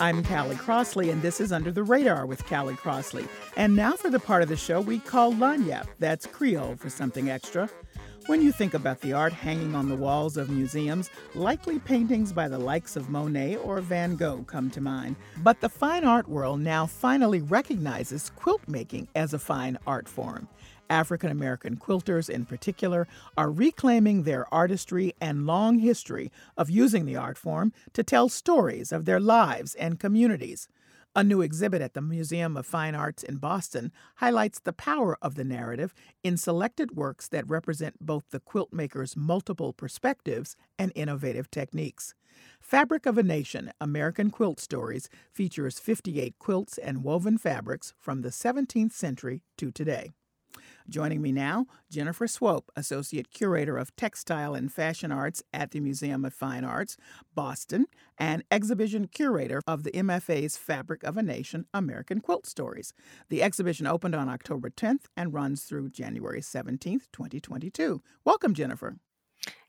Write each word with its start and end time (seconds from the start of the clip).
I'm 0.00 0.22
Callie 0.24 0.56
Crossley, 0.56 1.10
and 1.10 1.22
this 1.22 1.40
is 1.40 1.52
Under 1.52 1.70
the 1.70 1.84
Radar 1.84 2.26
with 2.26 2.44
Callie 2.46 2.74
Crossley. 2.74 3.26
And 3.56 3.76
now 3.76 3.92
for 3.92 4.10
the 4.10 4.18
part 4.18 4.42
of 4.42 4.48
the 4.48 4.56
show 4.56 4.80
we 4.80 4.98
call 4.98 5.32
Lagniappe. 5.32 5.86
That's 6.00 6.26
Creole 6.26 6.74
for 6.74 6.90
something 6.90 7.30
extra. 7.30 7.70
When 8.26 8.40
you 8.40 8.52
think 8.52 8.72
about 8.72 9.02
the 9.02 9.12
art 9.12 9.34
hanging 9.34 9.74
on 9.74 9.90
the 9.90 9.94
walls 9.94 10.38
of 10.38 10.48
museums, 10.48 11.10
likely 11.34 11.78
paintings 11.78 12.32
by 12.32 12.48
the 12.48 12.58
likes 12.58 12.96
of 12.96 13.10
Monet 13.10 13.56
or 13.56 13.82
Van 13.82 14.16
Gogh 14.16 14.44
come 14.46 14.70
to 14.70 14.80
mind. 14.80 15.16
But 15.42 15.60
the 15.60 15.68
fine 15.68 16.04
art 16.04 16.26
world 16.26 16.60
now 16.60 16.86
finally 16.86 17.42
recognizes 17.42 18.30
quilt 18.34 18.62
making 18.66 19.08
as 19.14 19.34
a 19.34 19.38
fine 19.38 19.76
art 19.86 20.08
form. 20.08 20.48
African 20.88 21.30
American 21.30 21.76
quilters, 21.76 22.30
in 22.30 22.46
particular, 22.46 23.06
are 23.36 23.50
reclaiming 23.50 24.22
their 24.22 24.52
artistry 24.52 25.14
and 25.20 25.46
long 25.46 25.80
history 25.80 26.32
of 26.56 26.70
using 26.70 27.04
the 27.04 27.16
art 27.16 27.36
form 27.36 27.74
to 27.92 28.02
tell 28.02 28.30
stories 28.30 28.90
of 28.90 29.04
their 29.04 29.20
lives 29.20 29.74
and 29.74 30.00
communities. 30.00 30.66
A 31.16 31.22
new 31.22 31.42
exhibit 31.42 31.80
at 31.80 31.94
the 31.94 32.02
Museum 32.02 32.56
of 32.56 32.66
Fine 32.66 32.96
Arts 32.96 33.22
in 33.22 33.36
Boston 33.36 33.92
highlights 34.16 34.58
the 34.58 34.72
power 34.72 35.16
of 35.22 35.36
the 35.36 35.44
narrative 35.44 35.94
in 36.24 36.36
selected 36.36 36.96
works 36.96 37.28
that 37.28 37.48
represent 37.48 37.94
both 38.00 38.24
the 38.30 38.40
quilt 38.40 38.72
maker's 38.72 39.16
multiple 39.16 39.72
perspectives 39.72 40.56
and 40.76 40.90
innovative 40.96 41.48
techniques. 41.52 42.14
Fabric 42.60 43.06
of 43.06 43.16
a 43.16 43.22
Nation 43.22 43.70
American 43.80 44.32
Quilt 44.32 44.58
Stories 44.58 45.08
features 45.32 45.78
58 45.78 46.34
quilts 46.40 46.78
and 46.78 47.04
woven 47.04 47.38
fabrics 47.38 47.94
from 47.96 48.22
the 48.22 48.30
17th 48.30 48.90
century 48.90 49.44
to 49.56 49.70
today. 49.70 50.10
Joining 50.86 51.22
me 51.22 51.32
now, 51.32 51.64
Jennifer 51.90 52.26
Swope, 52.26 52.70
Associate 52.76 53.30
Curator 53.30 53.78
of 53.78 53.96
Textile 53.96 54.54
and 54.54 54.70
Fashion 54.70 55.10
Arts 55.10 55.42
at 55.50 55.70
the 55.70 55.80
Museum 55.80 56.26
of 56.26 56.34
Fine 56.34 56.62
Arts, 56.62 56.98
Boston, 57.34 57.86
and 58.18 58.44
Exhibition 58.50 59.06
Curator 59.06 59.62
of 59.66 59.84
the 59.84 59.92
MFA's 59.92 60.58
Fabric 60.58 61.02
of 61.02 61.16
a 61.16 61.22
Nation 61.22 61.64
American 61.72 62.20
Quilt 62.20 62.46
Stories. 62.46 62.92
The 63.30 63.42
exhibition 63.42 63.86
opened 63.86 64.14
on 64.14 64.28
October 64.28 64.68
10th 64.68 65.06
and 65.16 65.32
runs 65.32 65.64
through 65.64 65.88
January 65.88 66.42
17th, 66.42 67.06
2022. 67.12 68.02
Welcome, 68.26 68.52
Jennifer. 68.52 68.98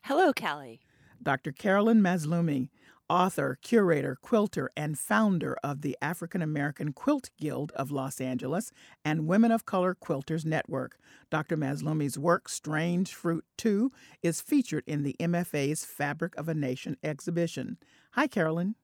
Hello, 0.02 0.34
Callie. 0.34 0.80
Dr. 1.22 1.50
Carolyn 1.50 2.02
Mazloomi, 2.02 2.68
author, 3.08 3.58
curator, 3.62 4.16
quilter, 4.20 4.70
and 4.76 4.98
founder 4.98 5.56
of 5.62 5.82
the 5.82 5.96
African 6.02 6.42
American 6.42 6.92
Quilt 6.92 7.30
Guild 7.40 7.72
of 7.72 7.90
Los 7.90 8.20
Angeles 8.20 8.72
and 9.04 9.26
Women 9.26 9.52
of 9.52 9.66
Color 9.66 9.94
Quilters 9.94 10.44
Network. 10.44 10.98
Dr. 11.30 11.56
Mazloomi's 11.56 12.18
work, 12.18 12.48
Strange 12.48 13.14
Fruit 13.14 13.44
2, 13.58 13.90
is 14.22 14.40
featured 14.40 14.84
in 14.86 15.02
the 15.02 15.16
MFA's 15.20 15.84
Fabric 15.84 16.36
of 16.36 16.48
a 16.48 16.54
Nation 16.54 16.96
exhibition. 17.02 17.78
Hi, 18.12 18.26
Carolyn. 18.26 18.74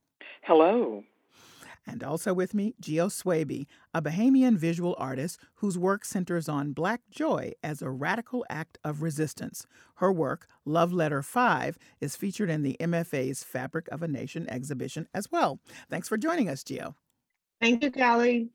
Hello. 0.43 1.05
And 1.87 2.05
also 2.05 2.33
with 2.33 2.55
me, 2.55 2.75
Gio 2.81 3.09
Swaby, 3.09 3.67
a 3.93 4.01
Bahamian 4.01 4.57
visual 4.57 4.95
artist 4.99 5.41
whose 5.57 5.77
work 5.77 6.05
centers 6.05 6.49
on 6.49 6.73
Black 6.73 7.01
joy 7.11 7.53
as 7.63 7.83
a 7.83 7.91
radical 7.91 8.45
act 8.49 8.79
of 8.85 9.03
resistance. 9.03 9.67
Her 9.97 10.13
work, 10.13 10.47
Love 10.65 10.93
Letter 10.93 11.23
5, 11.23 11.79
is 12.01 12.17
featured 12.17 12.51
in 12.51 12.63
the 12.63 12.77
MFA's 12.81 13.43
Fabric 13.43 13.89
of 13.91 14.03
a 14.03 14.09
Nation 14.09 14.49
exhibition 14.49 15.09
as 15.13 15.31
well. 15.33 15.59
Thanks 15.91 16.09
for 16.09 16.17
joining 16.17 16.49
us, 16.49 16.63
Gio. 16.63 16.95
Thank 17.61 17.83
you, 17.83 17.91
Callie. 17.91 18.51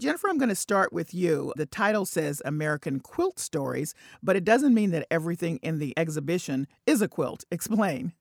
Jennifer, 0.00 0.28
I'm 0.28 0.38
going 0.38 0.48
to 0.48 0.54
start 0.54 0.92
with 0.92 1.14
you. 1.14 1.52
The 1.56 1.66
title 1.66 2.04
says 2.04 2.42
American 2.44 3.00
Quilt 3.00 3.38
Stories, 3.38 3.94
but 4.22 4.36
it 4.36 4.44
doesn't 4.44 4.74
mean 4.74 4.90
that 4.90 5.06
everything 5.10 5.58
in 5.62 5.78
the 5.78 5.94
exhibition 5.96 6.66
is 6.86 7.02
a 7.02 7.08
quilt. 7.08 7.44
Explain. 7.50 8.12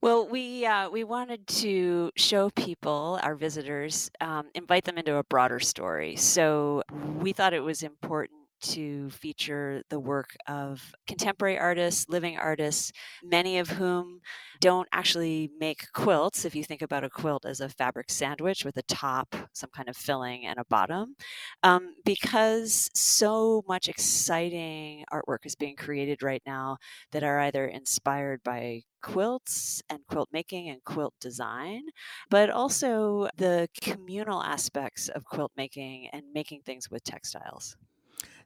Well, 0.00 0.28
we 0.28 0.64
uh, 0.64 0.90
we 0.90 1.02
wanted 1.02 1.46
to 1.48 2.12
show 2.16 2.50
people, 2.50 3.18
our 3.22 3.34
visitors, 3.34 4.10
um, 4.20 4.46
invite 4.54 4.84
them 4.84 4.96
into 4.96 5.16
a 5.16 5.24
broader 5.24 5.58
story. 5.58 6.14
So 6.14 6.84
we 7.18 7.32
thought 7.32 7.52
it 7.52 7.60
was 7.64 7.82
important 7.82 8.37
to 8.60 9.10
feature 9.10 9.82
the 9.90 10.00
work 10.00 10.36
of 10.46 10.94
contemporary 11.06 11.58
artists, 11.58 12.08
living 12.08 12.36
artists, 12.38 12.92
many 13.22 13.58
of 13.58 13.68
whom 13.70 14.20
don't 14.60 14.88
actually 14.92 15.50
make 15.58 15.86
quilts. 15.92 16.44
If 16.44 16.54
you 16.54 16.64
think 16.64 16.82
about 16.82 17.04
a 17.04 17.10
quilt 17.10 17.44
as 17.44 17.60
a 17.60 17.68
fabric 17.68 18.10
sandwich 18.10 18.64
with 18.64 18.76
a 18.76 18.82
top, 18.82 19.36
some 19.52 19.70
kind 19.70 19.88
of 19.88 19.96
filling, 19.96 20.46
and 20.46 20.58
a 20.58 20.64
bottom, 20.64 21.14
um, 21.62 21.94
because 22.04 22.88
so 22.94 23.62
much 23.68 23.88
exciting 23.88 25.04
artwork 25.12 25.44
is 25.46 25.54
being 25.54 25.76
created 25.76 26.22
right 26.22 26.42
now 26.46 26.78
that 27.12 27.22
are 27.22 27.40
either 27.40 27.66
inspired 27.66 28.42
by 28.42 28.82
quilts 29.02 29.82
and 29.88 30.00
quilt 30.08 30.28
making 30.32 30.68
and 30.68 30.82
quilt 30.84 31.14
design, 31.20 31.82
but 32.30 32.50
also 32.50 33.28
the 33.36 33.68
communal 33.80 34.42
aspects 34.42 35.08
of 35.08 35.24
quilt 35.24 35.52
making 35.56 36.08
and 36.12 36.22
making 36.34 36.62
things 36.62 36.90
with 36.90 37.04
textiles. 37.04 37.76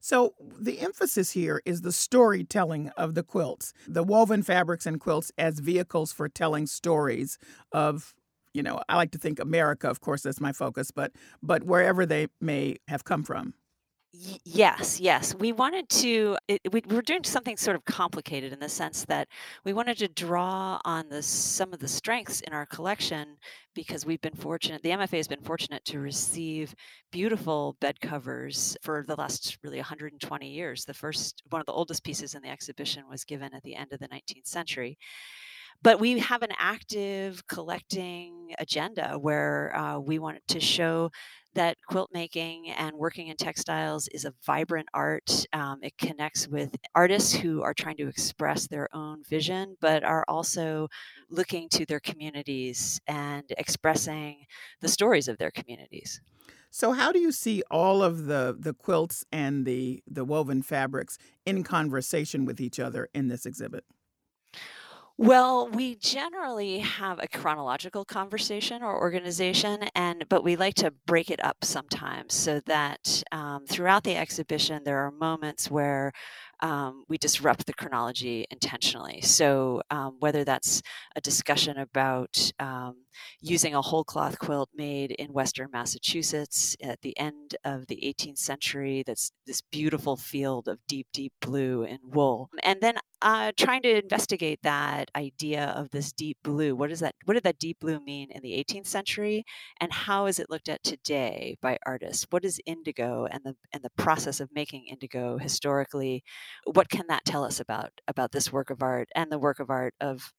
So, 0.04 0.34
the 0.58 0.80
emphasis 0.80 1.30
here 1.30 1.62
is 1.64 1.82
the 1.82 1.92
storytelling 1.92 2.88
of 2.96 3.14
the 3.14 3.22
quilts, 3.22 3.72
the 3.86 4.02
woven 4.02 4.42
fabrics 4.42 4.84
and 4.84 4.98
quilts 4.98 5.30
as 5.38 5.60
vehicles 5.60 6.12
for 6.12 6.28
telling 6.28 6.66
stories 6.66 7.38
of 7.70 8.12
you 8.52 8.62
know, 8.62 8.82
I 8.88 8.96
like 8.96 9.12
to 9.12 9.18
think 9.18 9.38
America, 9.40 9.88
of 9.88 10.00
course, 10.00 10.22
that's 10.22 10.40
my 10.40 10.52
focus, 10.52 10.90
but 10.90 11.12
but 11.40 11.62
wherever 11.62 12.04
they 12.04 12.26
may 12.40 12.78
have 12.88 13.04
come 13.04 13.22
from 13.22 13.54
yes, 14.12 15.00
yes. 15.00 15.34
We 15.34 15.52
wanted 15.52 15.88
to, 15.88 16.36
it, 16.46 16.60
we 16.70 16.82
were 16.88 17.02
doing 17.02 17.24
something 17.24 17.56
sort 17.56 17.76
of 17.76 17.84
complicated 17.84 18.52
in 18.52 18.60
the 18.60 18.68
sense 18.68 19.04
that 19.06 19.28
we 19.64 19.72
wanted 19.72 19.96
to 19.98 20.08
draw 20.08 20.80
on 20.84 21.08
the, 21.08 21.22
some 21.22 21.72
of 21.72 21.78
the 21.78 21.88
strengths 21.88 22.40
in 22.42 22.52
our 22.52 22.66
collection 22.66 23.38
because 23.74 24.04
we've 24.04 24.20
been 24.20 24.34
fortunate, 24.34 24.82
the 24.82 24.90
MFA 24.90 25.16
has 25.16 25.28
been 25.28 25.40
fortunate 25.40 25.84
to 25.86 25.98
receive 25.98 26.74
beautiful 27.10 27.76
bed 27.80 28.00
covers 28.00 28.76
for 28.82 29.04
the 29.08 29.16
last 29.16 29.56
really 29.62 29.78
120 29.78 30.48
years. 30.48 30.84
The 30.84 30.92
first, 30.92 31.42
one 31.48 31.60
of 31.60 31.66
the 31.66 31.72
oldest 31.72 32.04
pieces 32.04 32.34
in 32.34 32.42
the 32.42 32.50
exhibition 32.50 33.04
was 33.08 33.24
given 33.24 33.54
at 33.54 33.62
the 33.62 33.74
end 33.74 33.92
of 33.92 34.00
the 34.00 34.08
19th 34.08 34.46
century 34.46 34.98
but 35.82 36.00
we 36.00 36.18
have 36.20 36.42
an 36.42 36.52
active 36.58 37.46
collecting 37.46 38.54
agenda 38.58 39.18
where 39.18 39.76
uh, 39.76 39.98
we 39.98 40.18
want 40.18 40.38
to 40.48 40.60
show 40.60 41.10
that 41.54 41.76
quilt 41.86 42.10
making 42.14 42.70
and 42.70 42.96
working 42.96 43.28
in 43.28 43.36
textiles 43.36 44.08
is 44.08 44.24
a 44.24 44.32
vibrant 44.46 44.88
art. 44.94 45.46
Um, 45.52 45.80
it 45.82 45.96
connects 45.98 46.48
with 46.48 46.74
artists 46.94 47.32
who 47.34 47.62
are 47.62 47.74
trying 47.74 47.96
to 47.98 48.08
express 48.08 48.66
their 48.68 48.88
own 48.94 49.22
vision, 49.28 49.76
but 49.80 50.02
are 50.02 50.24
also 50.28 50.88
looking 51.28 51.68
to 51.70 51.84
their 51.84 52.00
communities 52.00 53.00
and 53.06 53.44
expressing 53.58 54.46
the 54.80 54.88
stories 54.88 55.28
of 55.28 55.36
their 55.38 55.50
communities. 55.50 56.20
So, 56.70 56.92
how 56.92 57.12
do 57.12 57.18
you 57.18 57.32
see 57.32 57.62
all 57.70 58.02
of 58.02 58.24
the 58.24 58.56
the 58.58 58.72
quilts 58.72 59.26
and 59.30 59.66
the 59.66 60.02
the 60.06 60.24
woven 60.24 60.62
fabrics 60.62 61.18
in 61.44 61.64
conversation 61.64 62.46
with 62.46 62.62
each 62.62 62.80
other 62.80 63.10
in 63.12 63.28
this 63.28 63.44
exhibit? 63.44 63.84
Well, 65.18 65.68
we 65.68 65.94
generally 65.96 66.78
have 66.80 67.18
a 67.20 67.28
chronological 67.28 68.04
conversation 68.04 68.82
or 68.82 68.98
organization, 68.98 69.84
and 69.94 70.26
but 70.28 70.42
we 70.42 70.56
like 70.56 70.74
to 70.76 70.90
break 71.06 71.30
it 71.30 71.42
up 71.44 71.64
sometimes 71.64 72.34
so 72.34 72.60
that 72.66 73.22
um, 73.30 73.64
throughout 73.66 74.04
the 74.04 74.16
exhibition 74.16 74.82
there 74.84 74.98
are 74.98 75.10
moments 75.10 75.70
where 75.70 76.12
um, 76.62 77.04
we 77.08 77.18
disrupt 77.18 77.66
the 77.66 77.74
chronology 77.74 78.46
intentionally. 78.50 79.20
So, 79.20 79.82
um, 79.90 80.16
whether 80.20 80.44
that's 80.44 80.80
a 81.16 81.20
discussion 81.20 81.76
about 81.76 82.52
um, 82.60 82.94
using 83.40 83.74
a 83.74 83.82
whole 83.82 84.04
cloth 84.04 84.38
quilt 84.38 84.70
made 84.74 85.10
in 85.10 85.32
Western 85.32 85.68
Massachusetts 85.72 86.76
at 86.82 87.02
the 87.02 87.18
end 87.18 87.56
of 87.64 87.88
the 87.88 87.96
18th 88.02 88.38
century, 88.38 89.02
that's 89.04 89.32
this 89.46 89.60
beautiful 89.60 90.16
field 90.16 90.68
of 90.68 90.78
deep, 90.86 91.08
deep 91.12 91.32
blue 91.40 91.82
and 91.82 91.98
wool, 92.04 92.48
and 92.62 92.80
then 92.80 92.94
uh, 93.22 93.52
trying 93.56 93.82
to 93.82 94.02
investigate 94.02 94.60
that 94.62 95.10
idea 95.16 95.66
of 95.76 95.90
this 95.90 96.12
deep 96.12 96.38
blue. 96.42 96.74
What 96.74 96.90
is 96.90 97.00
that? 97.00 97.14
What 97.24 97.34
did 97.34 97.44
that 97.44 97.58
deep 97.58 97.80
blue 97.80 98.00
mean 98.00 98.30
in 98.30 98.42
the 98.42 98.52
18th 98.52 98.86
century, 98.86 99.44
and 99.80 99.92
how 99.92 100.26
is 100.26 100.38
it 100.38 100.50
looked 100.50 100.68
at 100.68 100.82
today 100.84 101.56
by 101.60 101.78
artists? 101.84 102.26
What 102.30 102.44
is 102.44 102.60
indigo 102.66 103.26
and 103.30 103.42
the 103.44 103.56
and 103.72 103.82
the 103.82 103.90
process 103.96 104.40
of 104.40 104.48
making 104.54 104.86
indigo 104.90 105.38
historically? 105.38 106.22
What 106.72 106.88
can 106.88 107.06
that 107.08 107.24
tell 107.24 107.44
us 107.44 107.60
about 107.60 107.90
about 108.08 108.32
this 108.32 108.52
work 108.52 108.70
of 108.70 108.82
art 108.82 109.08
and 109.14 109.30
the 109.30 109.38
work 109.38 109.60
of 109.60 109.70
art 109.70 109.94
of 110.00 110.32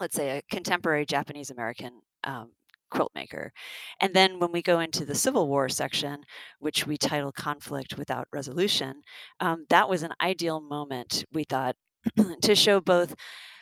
let's 0.00 0.16
say 0.16 0.38
a 0.38 0.42
contemporary 0.50 1.06
japanese 1.06 1.50
american 1.50 2.00
um, 2.24 2.52
quilt 2.90 3.10
maker? 3.14 3.52
And 4.00 4.14
then 4.14 4.38
when 4.38 4.52
we 4.52 4.62
go 4.62 4.78
into 4.78 5.04
the 5.04 5.14
civil 5.14 5.48
war 5.48 5.68
section 5.68 6.24
which 6.58 6.86
we 6.86 6.96
title 6.96 7.32
conflict 7.32 7.98
without 7.98 8.28
resolution 8.32 9.02
um, 9.40 9.66
that 9.70 9.88
was 9.88 10.02
an 10.02 10.12
ideal 10.20 10.60
moment 10.60 11.24
we 11.32 11.44
thought 11.44 11.76
to 12.42 12.54
show 12.54 12.80
both 12.80 13.14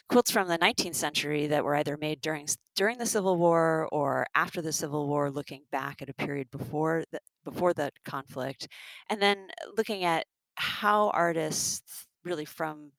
quilts 0.09 0.31
from 0.31 0.49
the 0.49 0.59
19th 0.59 0.95
century 0.95 1.47
that 1.47 1.65
were 1.65 1.77
either 1.77 1.97
made 1.97 2.21
during 2.21 2.47
during 2.77 2.99
the 2.99 3.07
Civil 3.07 3.37
War 3.37 3.89
or 3.93 4.27
after 4.35 4.61
the 4.61 4.73
Civil 4.73 5.09
War, 5.09 5.31
looking 5.31 5.63
back 5.71 6.03
at 6.03 6.09
a 6.09 6.15
period 6.15 6.51
before 6.51 7.05
the, 7.11 7.21
before 7.45 7.73
the 7.73 7.91
conflict, 8.05 8.69
and 9.09 9.21
then 9.21 9.49
looking 9.77 10.05
at 10.05 10.27
how 10.57 11.11
artists 11.11 12.07
really 12.25 12.45
from 12.45 12.93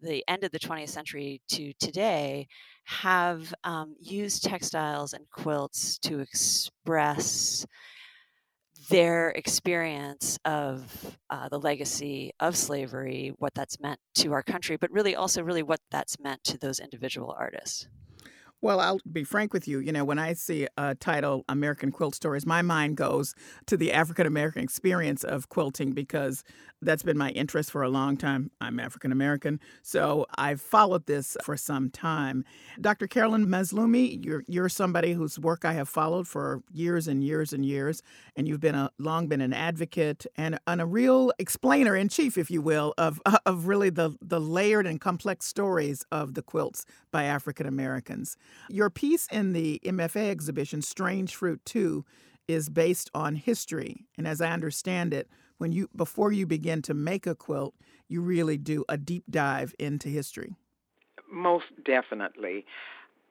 the 0.00 0.24
end 0.28 0.44
of 0.44 0.50
the 0.50 0.58
20th 0.58 0.88
century 0.88 1.40
to 1.48 1.72
today 1.74 2.48
have 2.84 3.54
um, 3.64 3.94
used 4.00 4.42
textiles 4.42 5.12
and 5.12 5.24
quilts 5.30 5.98
to 5.98 6.18
express 6.18 7.64
their 8.88 9.30
experience 9.30 10.38
of 10.44 11.16
uh, 11.30 11.48
the 11.48 11.58
legacy 11.58 12.32
of 12.40 12.56
slavery, 12.56 13.32
what 13.38 13.54
that's 13.54 13.80
meant 13.80 14.00
to 14.16 14.32
our 14.32 14.42
country, 14.42 14.76
but 14.76 14.90
really 14.90 15.14
also 15.14 15.42
really 15.42 15.62
what 15.62 15.80
that's 15.90 16.18
meant 16.18 16.42
to 16.44 16.58
those 16.58 16.80
individual 16.80 17.34
artists. 17.38 17.86
Well, 18.62 18.78
I'll 18.78 19.00
be 19.10 19.24
frank 19.24 19.52
with 19.52 19.66
you. 19.66 19.80
You 19.80 19.90
know, 19.90 20.04
when 20.04 20.20
I 20.20 20.34
see 20.34 20.68
a 20.78 20.94
title, 20.94 21.44
American 21.48 21.90
Quilt 21.90 22.14
Stories, 22.14 22.46
my 22.46 22.62
mind 22.62 22.96
goes 22.96 23.34
to 23.66 23.76
the 23.76 23.92
African 23.92 24.24
American 24.24 24.62
experience 24.62 25.24
of 25.24 25.48
quilting 25.48 25.90
because 25.90 26.44
that's 26.80 27.02
been 27.02 27.18
my 27.18 27.30
interest 27.30 27.72
for 27.72 27.82
a 27.82 27.88
long 27.88 28.16
time. 28.16 28.52
I'm 28.60 28.78
African 28.78 29.10
American, 29.10 29.58
so 29.82 30.26
I've 30.36 30.60
followed 30.60 31.06
this 31.06 31.36
for 31.42 31.56
some 31.56 31.90
time. 31.90 32.44
Dr. 32.80 33.08
Carolyn 33.08 33.46
Mazloomi, 33.46 34.24
you're 34.24 34.44
you're 34.46 34.68
somebody 34.68 35.12
whose 35.12 35.40
work 35.40 35.64
I 35.64 35.72
have 35.72 35.88
followed 35.88 36.28
for 36.28 36.62
years 36.72 37.08
and 37.08 37.22
years 37.24 37.52
and 37.52 37.66
years, 37.66 38.00
and 38.36 38.46
you've 38.46 38.60
been 38.60 38.76
a 38.76 38.90
long 38.98 39.26
been 39.26 39.40
an 39.40 39.52
advocate 39.52 40.24
and, 40.36 40.58
and 40.68 40.80
a 40.80 40.86
real 40.86 41.32
explainer 41.40 41.96
in 41.96 42.08
chief, 42.08 42.38
if 42.38 42.48
you 42.48 42.62
will, 42.62 42.94
of 42.96 43.20
of 43.46 43.66
really 43.66 43.90
the 43.90 44.16
the 44.20 44.40
layered 44.40 44.86
and 44.86 45.00
complex 45.00 45.46
stories 45.46 46.04
of 46.12 46.34
the 46.34 46.42
quilts 46.42 46.84
by 47.10 47.24
African 47.24 47.66
Americans. 47.66 48.36
Your 48.68 48.90
piece 48.90 49.26
in 49.28 49.52
the 49.52 49.80
MFA 49.84 50.30
exhibition, 50.30 50.82
Strange 50.82 51.34
Fruit 51.34 51.60
2, 51.64 52.04
is 52.48 52.68
based 52.68 53.10
on 53.14 53.36
history, 53.36 54.06
and 54.18 54.26
as 54.26 54.40
I 54.40 54.50
understand 54.50 55.14
it 55.14 55.28
when 55.62 55.70
you 55.70 55.88
before 55.94 56.32
you 56.32 56.44
begin 56.44 56.82
to 56.82 56.92
make 56.92 57.24
a 57.24 57.36
quilt, 57.36 57.74
you 58.08 58.20
really 58.20 58.58
do 58.58 58.84
a 58.88 58.96
deep 58.96 59.22
dive 59.30 59.72
into 59.78 60.08
history. 60.08 60.56
Most 61.30 61.66
definitely. 61.84 62.66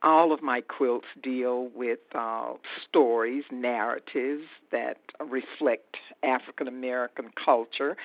All 0.02 0.32
of 0.32 0.42
my 0.42 0.62
quilts 0.62 1.08
deal 1.22 1.68
with 1.76 2.00
uh, 2.16 2.54
stories, 2.88 3.44
narratives 3.52 4.46
that 4.72 4.98
reflect 5.20 5.98
African 6.24 6.70
American 6.70 7.32
culture. 7.36 7.98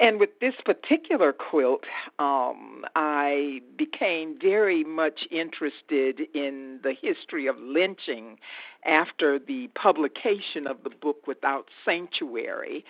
And 0.00 0.18
with 0.18 0.40
this 0.40 0.54
particular 0.64 1.32
quilt, 1.32 1.84
um, 2.18 2.84
I 2.96 3.60
became 3.76 4.38
very 4.40 4.84
much 4.84 5.26
interested 5.30 6.20
in 6.34 6.80
the 6.82 6.94
history 6.94 7.46
of 7.46 7.58
lynching 7.58 8.38
after 8.84 9.38
the 9.38 9.68
publication 9.74 10.66
of 10.66 10.82
the 10.82 10.90
book 10.90 11.26
Without 11.26 11.68
Sanctuary, 11.84 12.84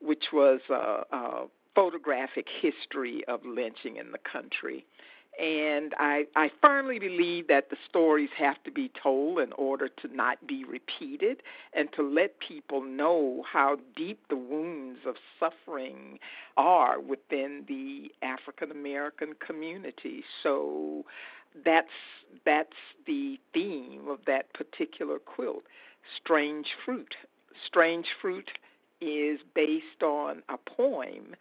which 0.00 0.26
was 0.32 0.60
a, 0.68 1.04
a 1.10 1.46
photographic 1.74 2.48
history 2.60 3.24
of 3.28 3.40
lynching 3.46 3.96
in 3.96 4.10
the 4.10 4.18
country. 4.18 4.84
And 5.38 5.94
I, 5.98 6.26
I 6.34 6.50
firmly 6.60 6.98
believe 6.98 7.46
that 7.46 7.70
the 7.70 7.76
stories 7.88 8.30
have 8.36 8.60
to 8.64 8.72
be 8.72 8.90
told 9.00 9.38
in 9.38 9.52
order 9.52 9.88
to 9.88 10.08
not 10.14 10.44
be 10.48 10.64
repeated 10.64 11.42
and 11.72 11.88
to 11.92 12.02
let 12.02 12.40
people 12.40 12.82
know 12.82 13.44
how 13.50 13.76
deep 13.94 14.20
the 14.28 14.36
wounds 14.36 14.98
of 15.06 15.14
suffering 15.38 16.18
are 16.56 17.00
within 17.00 17.64
the 17.68 18.10
African 18.20 18.72
American 18.72 19.34
community. 19.44 20.24
So 20.42 21.04
that's 21.64 21.86
that's 22.44 22.76
the 23.06 23.38
theme 23.54 24.08
of 24.08 24.18
that 24.26 24.52
particular 24.54 25.20
quilt. 25.20 25.62
Strange 26.20 26.66
fruit. 26.84 27.14
Strange 27.64 28.06
fruit 28.20 28.50
is 29.00 29.38
based 29.54 30.02
on 30.02 30.42
a 30.48 30.56
poem 30.56 31.36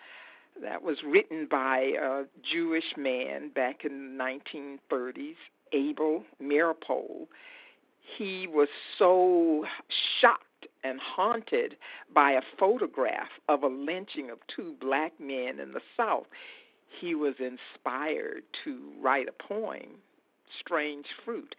that 0.61 0.83
was 0.83 0.97
written 1.05 1.47
by 1.49 1.93
a 2.01 2.23
Jewish 2.43 2.95
man 2.97 3.49
back 3.49 3.83
in 3.83 4.17
the 4.17 4.23
1930s, 4.23 5.35
Abel 5.73 6.23
Meeropol. 6.41 7.27
He 8.17 8.47
was 8.47 8.69
so 8.97 9.65
shocked 10.21 10.43
and 10.83 10.99
haunted 10.99 11.75
by 12.13 12.31
a 12.31 12.41
photograph 12.57 13.29
of 13.49 13.63
a 13.63 13.67
lynching 13.67 14.29
of 14.29 14.39
two 14.47 14.73
black 14.79 15.13
men 15.19 15.59
in 15.59 15.73
the 15.73 15.81
South. 15.95 16.27
He 16.99 17.15
was 17.15 17.35
inspired 17.39 18.43
to 18.63 18.79
write 19.01 19.27
a 19.27 19.43
poem, 19.43 19.99
Strange 20.59 21.05
Fruit 21.25 21.55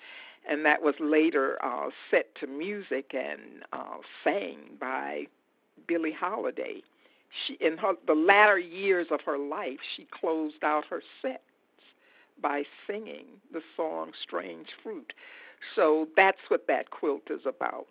and 0.48 0.64
that 0.64 0.82
was 0.82 0.94
later 0.98 1.58
uh, 1.62 1.90
set 2.10 2.34
to 2.40 2.46
music 2.46 3.12
and 3.14 3.64
uh, 3.72 3.98
sang 4.24 4.58
by 4.80 5.26
Billie 5.86 6.12
Holiday. 6.18 6.82
She 7.46 7.54
in 7.60 7.76
her 7.78 7.94
the 8.06 8.14
latter 8.14 8.58
years 8.58 9.08
of 9.10 9.20
her 9.22 9.38
life, 9.38 9.78
she 9.96 10.06
closed 10.10 10.62
out 10.62 10.84
her 10.86 11.02
sets 11.22 11.42
by 12.40 12.64
singing 12.86 13.26
the 13.52 13.62
song 13.76 14.12
Strange 14.22 14.69
Fruit. 14.82 15.12
So 15.75 16.08
that's 16.16 16.38
what 16.48 16.66
that 16.69 16.90
quilt 16.90 17.30
is 17.30 17.40
about 17.44 17.88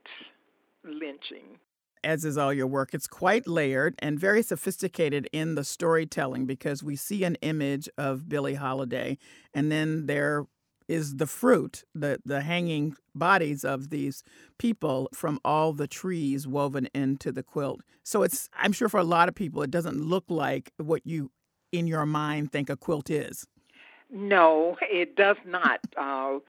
lynching. 0.83 1.59
As 2.03 2.23
is 2.23 2.37
all 2.37 2.53
your 2.53 2.67
work, 2.67 2.93
it's 2.93 3.07
quite 3.07 3.47
layered 3.47 3.95
and 3.99 4.19
very 4.19 4.41
sophisticated 4.41 5.27
in 5.33 5.55
the 5.55 5.63
storytelling 5.63 6.45
because 6.45 6.81
we 6.81 6.95
see 6.95 7.23
an 7.23 7.35
image 7.41 7.89
of 7.97 8.29
Billie 8.29 8.53
Holiday, 8.53 9.17
and 9.53 9.71
then 9.71 10.05
there 10.05 10.45
is 10.87 11.17
the 11.17 11.27
fruit, 11.27 11.83
the, 11.93 12.19
the 12.25 12.41
hanging 12.41 12.95
bodies 13.13 13.63
of 13.65 13.89
these 13.89 14.23
people 14.57 15.09
from 15.13 15.39
all 15.43 15.73
the 15.73 15.87
trees 15.87 16.47
woven 16.47 16.87
into 16.93 17.31
the 17.31 17.43
quilt. 17.43 17.81
So 18.03 18.23
it's, 18.23 18.49
I'm 18.57 18.71
sure 18.71 18.89
for 18.89 18.99
a 18.99 19.03
lot 19.03 19.27
of 19.27 19.35
people, 19.35 19.61
it 19.63 19.71
doesn't 19.71 19.99
look 19.99 20.25
like 20.29 20.71
what 20.77 21.05
you 21.05 21.31
in 21.71 21.87
your 21.87 22.05
mind 22.05 22.51
think 22.51 22.69
a 22.69 22.77
quilt 22.77 23.09
is. 23.09 23.45
No, 24.09 24.77
it 24.81 25.15
does 25.15 25.35
not. 25.45 25.81
Uh, 25.97 26.39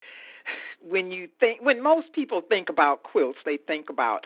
when 0.80 1.10
you 1.10 1.28
think, 1.40 1.60
when 1.60 1.82
most 1.82 2.12
people 2.12 2.40
think 2.40 2.68
about 2.68 3.02
quilts, 3.02 3.38
they 3.44 3.56
think 3.56 3.90
about 3.90 4.24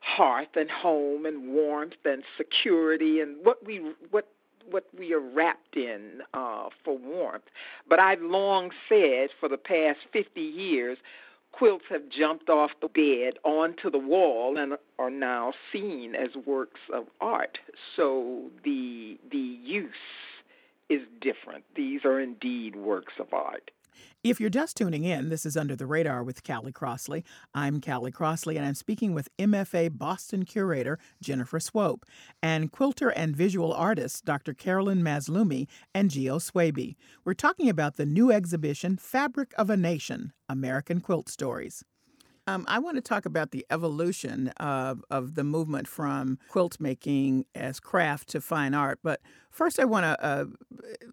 hearth 0.00 0.56
and 0.56 0.68
home 0.68 1.24
and 1.24 1.52
warmth 1.54 1.94
and 2.04 2.24
security 2.36 3.20
and 3.20 3.36
what 3.44 3.64
we 3.64 3.80
what 4.10 4.31
what 4.70 4.84
we 4.98 5.12
are 5.12 5.20
wrapped 5.20 5.76
in 5.76 6.22
uh, 6.34 6.68
for 6.84 6.96
warmth. 6.98 7.44
But 7.88 7.98
I've 7.98 8.22
long 8.22 8.70
said 8.88 9.30
for 9.38 9.48
the 9.48 9.58
past 9.58 9.98
50 10.12 10.40
years, 10.40 10.98
quilts 11.52 11.84
have 11.90 12.08
jumped 12.08 12.48
off 12.48 12.70
the 12.80 12.88
bed 12.88 13.38
onto 13.44 13.90
the 13.90 13.98
wall 13.98 14.56
and 14.56 14.74
are 14.98 15.10
now 15.10 15.52
seen 15.72 16.14
as 16.14 16.30
works 16.46 16.80
of 16.92 17.06
art. 17.20 17.58
So 17.96 18.50
the 18.64 19.18
the 19.30 19.38
use 19.38 19.92
is 20.88 21.02
different. 21.20 21.64
These 21.74 22.04
are 22.04 22.20
indeed 22.20 22.76
works 22.76 23.14
of 23.18 23.32
art. 23.32 23.70
If 24.24 24.40
you're 24.40 24.50
just 24.50 24.76
tuning 24.76 25.04
in, 25.04 25.28
this 25.28 25.44
is 25.44 25.56
Under 25.56 25.74
the 25.74 25.86
Radar 25.86 26.22
with 26.22 26.44
Callie 26.44 26.72
Crossley. 26.72 27.24
I'm 27.54 27.80
Callie 27.80 28.12
Crossley, 28.12 28.56
and 28.56 28.64
I'm 28.64 28.74
speaking 28.74 29.14
with 29.14 29.28
MFA 29.36 29.98
Boston 29.98 30.44
curator 30.44 30.98
Jennifer 31.20 31.58
Swope 31.58 32.06
and 32.42 32.70
quilter 32.70 33.08
and 33.10 33.36
visual 33.36 33.72
artist 33.72 34.24
Dr. 34.24 34.54
Carolyn 34.54 35.02
Mazloomi 35.02 35.66
and 35.94 36.10
Gio 36.10 36.40
Swaby. 36.40 36.96
We're 37.24 37.34
talking 37.34 37.68
about 37.68 37.96
the 37.96 38.06
new 38.06 38.30
exhibition, 38.30 38.96
Fabric 38.96 39.52
of 39.58 39.70
a 39.70 39.76
Nation 39.76 40.32
American 40.48 41.00
Quilt 41.00 41.28
Stories. 41.28 41.84
Um, 42.48 42.64
I 42.66 42.80
want 42.80 42.96
to 42.96 43.00
talk 43.00 43.24
about 43.24 43.52
the 43.52 43.64
evolution 43.70 44.48
of, 44.56 45.04
of 45.10 45.36
the 45.36 45.44
movement 45.44 45.86
from 45.86 46.38
quilt 46.48 46.80
making 46.80 47.46
as 47.54 47.78
craft 47.78 48.30
to 48.30 48.40
fine 48.40 48.74
art. 48.74 48.98
But 49.02 49.20
first, 49.50 49.78
I 49.78 49.84
want 49.84 50.04
to 50.04 50.24
uh, 50.24 50.44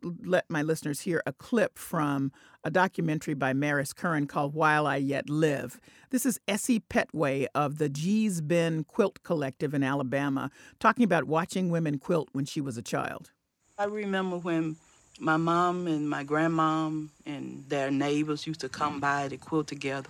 let 0.01 0.49
my 0.49 0.63
listeners 0.63 1.01
hear 1.01 1.21
a 1.27 1.33
clip 1.33 1.77
from 1.77 2.31
a 2.63 2.71
documentary 2.71 3.35
by 3.35 3.53
Maris 3.53 3.93
Curran 3.93 4.25
called 4.25 4.55
While 4.55 4.87
I 4.87 4.95
Yet 4.95 5.29
Live. 5.29 5.79
This 6.09 6.25
is 6.25 6.39
Essie 6.47 6.79
Pettway 6.79 7.45
of 7.53 7.77
the 7.77 7.89
Gee's 7.89 8.41
Bend 8.41 8.87
Quilt 8.87 9.21
Collective 9.21 9.75
in 9.75 9.83
Alabama 9.83 10.49
talking 10.79 11.03
about 11.03 11.25
watching 11.25 11.69
women 11.69 11.99
quilt 11.99 12.29
when 12.31 12.45
she 12.45 12.59
was 12.59 12.75
a 12.75 12.81
child. 12.81 13.29
I 13.77 13.85
remember 13.85 14.37
when 14.37 14.77
my 15.19 15.37
mom 15.37 15.85
and 15.85 16.09
my 16.09 16.23
grandmom 16.25 17.09
and 17.27 17.65
their 17.69 17.91
neighbors 17.91 18.47
used 18.47 18.61
to 18.61 18.69
come 18.69 18.99
by 18.99 19.27
to 19.27 19.37
quilt 19.37 19.67
together. 19.67 20.09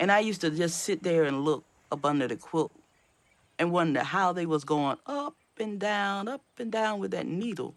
And 0.00 0.12
I 0.12 0.20
used 0.20 0.40
to 0.42 0.50
just 0.50 0.82
sit 0.84 1.02
there 1.02 1.24
and 1.24 1.44
look 1.44 1.64
up 1.92 2.04
under 2.04 2.28
the 2.28 2.36
quilt 2.36 2.72
and 3.58 3.72
wonder 3.72 4.02
how 4.02 4.32
they 4.32 4.46
was 4.46 4.64
going 4.64 4.98
up 5.06 5.36
and 5.58 5.80
down, 5.80 6.28
up 6.28 6.42
and 6.58 6.72
down 6.72 7.00
with 7.00 7.12
that 7.12 7.26
needle. 7.26 7.74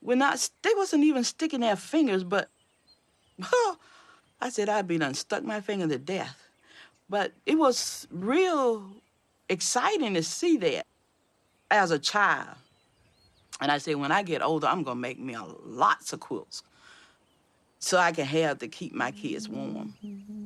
When 0.00 0.18
not, 0.18 0.48
they 0.62 0.72
wasn't 0.76 1.04
even 1.04 1.24
sticking 1.24 1.60
their 1.60 1.76
fingers, 1.76 2.24
but 2.24 2.50
huh, 3.42 3.76
I 4.40 4.50
said 4.50 4.68
I'd 4.68 4.88
be 4.88 4.98
done 4.98 5.14
stuck 5.14 5.44
my 5.44 5.60
finger 5.60 5.88
to 5.88 5.98
death. 5.98 6.48
But 7.08 7.32
it 7.46 7.58
was 7.58 8.06
real 8.10 8.84
exciting 9.48 10.14
to 10.14 10.22
see 10.22 10.56
that 10.58 10.86
as 11.70 11.90
a 11.90 11.98
child. 11.98 12.56
And 13.60 13.70
I 13.72 13.78
said, 13.78 13.96
when 13.96 14.12
I 14.12 14.22
get 14.22 14.42
older, 14.42 14.68
I'm 14.68 14.84
gonna 14.84 15.00
make 15.00 15.18
me 15.18 15.36
lots 15.64 16.12
of 16.12 16.20
quilts. 16.20 16.62
so 17.78 17.98
I 17.98 18.12
can 18.12 18.26
have 18.26 18.58
to 18.60 18.68
keep 18.68 18.94
my 18.94 19.10
kids 19.10 19.48
warm. 19.48 19.94
Mm-hmm. 20.04 20.39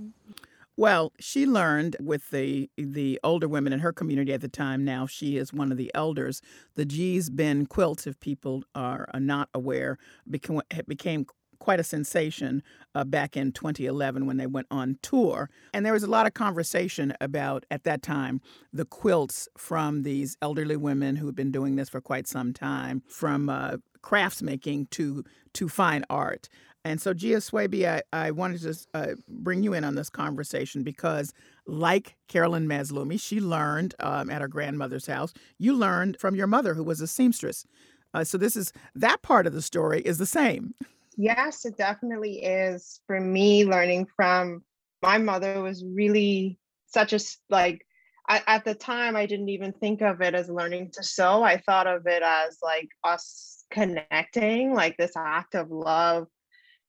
Well, 0.76 1.12
she 1.21 1.47
learned 1.47 1.97
with 2.00 2.31
the 2.31 2.69
the 2.76 3.21
older 3.23 3.49
women 3.49 3.73
in 3.73 3.81
her 3.81 3.93
community 3.93 4.33
at 4.33 4.40
the 4.40 4.49
time. 4.49 4.85
Now 4.85 5.07
she 5.07 5.37
is 5.37 5.52
one 5.52 5.71
of 5.71 5.78
the 5.78 5.90
elders. 5.95 6.43
The 6.75 6.85
Gee's 6.85 7.31
Bend 7.31 7.69
quilts, 7.69 8.07
if 8.07 8.19
people 8.19 8.64
are, 8.75 9.09
are 9.14 9.21
not 9.21 9.49
aware, 9.54 9.99
became 10.28 10.61
became 10.88 11.26
quite 11.61 11.81
a 11.81 11.85
sensation 11.85 12.62
uh, 12.95 13.04
back 13.04 13.37
in 13.37 13.50
2011 13.50 14.26
when 14.26 14.37
they 14.37 14.47
went 14.47 14.66
on 14.71 14.99
tour. 15.00 15.49
And 15.73 15.87
there 15.87 15.95
was 15.95 16.02
a 16.02 16.11
lot 16.11 16.26
of 16.26 16.35
conversation 16.35 17.14
about, 17.21 17.64
at 17.71 17.85
that 17.85 18.02
time, 18.02 18.43
the 18.73 18.85
quilts 18.85 19.49
from 19.57 20.02
these 20.02 20.37
elderly 20.43 20.76
women 20.76 21.16
who 21.16 21.26
had 21.26 21.35
been 21.35 21.50
doing 21.50 21.76
this 21.76 21.88
for 21.88 22.02
quite 22.02 22.26
some 22.26 22.52
time, 22.52 23.02
from 23.09 23.49
uh, 23.49 23.76
crafts 24.02 24.43
making 24.43 24.87
to 24.90 25.25
to 25.54 25.69
fine 25.69 26.04
art. 26.11 26.49
And 26.84 27.00
so, 27.00 27.14
Gio 27.14 27.38
Swaby, 27.38 27.88
I, 27.88 28.02
I 28.12 28.30
wanted 28.30 28.60
to 28.60 28.86
uh, 28.92 29.14
bring 29.26 29.62
you 29.62 29.72
in 29.72 29.84
on 29.84 29.94
this 29.94 30.10
conversation 30.10 30.82
because, 30.82 31.32
like 31.66 32.16
Carolyn 32.28 32.68
Mazloomi, 32.68 33.18
she 33.18 33.40
learned 33.40 33.94
um, 34.00 34.28
at 34.28 34.42
her 34.42 34.48
grandmother's 34.48 35.06
house. 35.06 35.32
You 35.58 35.72
learned 35.74 36.20
from 36.20 36.34
your 36.34 36.46
mother, 36.46 36.74
who 36.74 36.84
was 36.84 37.00
a 37.00 37.06
seamstress. 37.06 37.66
Uh, 38.12 38.22
so, 38.22 38.36
this 38.36 38.54
is 38.54 38.70
that 38.94 39.22
part 39.22 39.46
of 39.46 39.54
the 39.54 39.62
story 39.62 40.02
is 40.02 40.18
the 40.18 40.26
same. 40.26 40.74
Yes, 41.16 41.64
it 41.64 41.78
definitely 41.78 42.42
is. 42.42 43.00
For 43.06 43.18
me, 43.18 43.64
learning 43.64 44.06
from 44.14 44.62
my 45.02 45.16
mother 45.16 45.62
was 45.62 45.84
really 45.84 46.58
such 46.86 47.14
a 47.14 47.20
like. 47.48 47.86
I, 48.28 48.42
at 48.46 48.64
the 48.64 48.74
time, 48.74 49.16
I 49.16 49.26
didn't 49.26 49.50
even 49.50 49.72
think 49.72 50.00
of 50.00 50.22
it 50.22 50.34
as 50.34 50.48
learning 50.48 50.92
to 50.94 51.02
sew. 51.02 51.42
I 51.42 51.58
thought 51.58 51.86
of 51.86 52.06
it 52.06 52.22
as 52.22 52.58
like 52.62 52.88
us 53.04 53.64
connecting, 53.70 54.72
like 54.72 54.96
this 54.96 55.12
act 55.14 55.54
of 55.54 55.70
love 55.70 56.26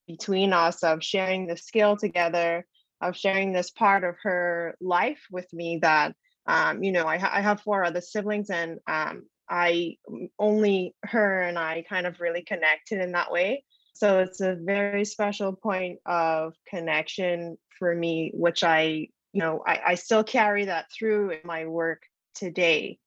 between 0.08 0.54
us 0.54 0.84
of 0.84 1.04
sharing 1.04 1.48
the 1.48 1.58
skill 1.58 1.98
together, 1.98 2.66
of 3.02 3.16
sharing 3.16 3.52
this 3.52 3.72
part 3.72 4.04
of 4.04 4.16
her 4.24 4.76
life 4.80 5.22
with 5.32 5.52
me 5.54 5.80
that, 5.82 6.16
um, 6.48 6.84
you 6.84 6.92
know, 6.92 7.08
I, 7.08 7.18
ha- 7.18 7.32
I, 7.34 7.42
have 7.42 7.62
four 7.62 7.84
other 7.84 8.02
siblings 8.02 8.50
and 8.50 8.80
um, 8.88 9.24
I 9.50 9.98
only 10.40 10.96
her 11.04 11.42
and 11.42 11.58
I 11.58 11.84
kind 11.88 12.08
of 12.08 12.20
really 12.20 12.44
connected 12.44 13.02
in 13.02 13.12
that 13.14 13.32
way. 13.32 13.64
So 13.94 14.20
it's 14.20 14.42
a 14.42 14.56
very 14.56 15.06
special 15.06 15.54
point 15.54 16.00
of 16.06 16.54
connection 16.68 17.58
for 17.80 17.96
me, 17.96 18.32
which 18.34 18.64
I, 18.64 19.08
you 19.34 19.42
know, 19.42 19.64
I, 19.66 19.82
I 19.88 19.96
still 19.96 20.24
carry 20.24 20.66
that 20.66 20.92
through 20.92 21.32
in 21.32 21.40
my 21.44 21.66
work 21.66 22.04
today. 22.36 23.00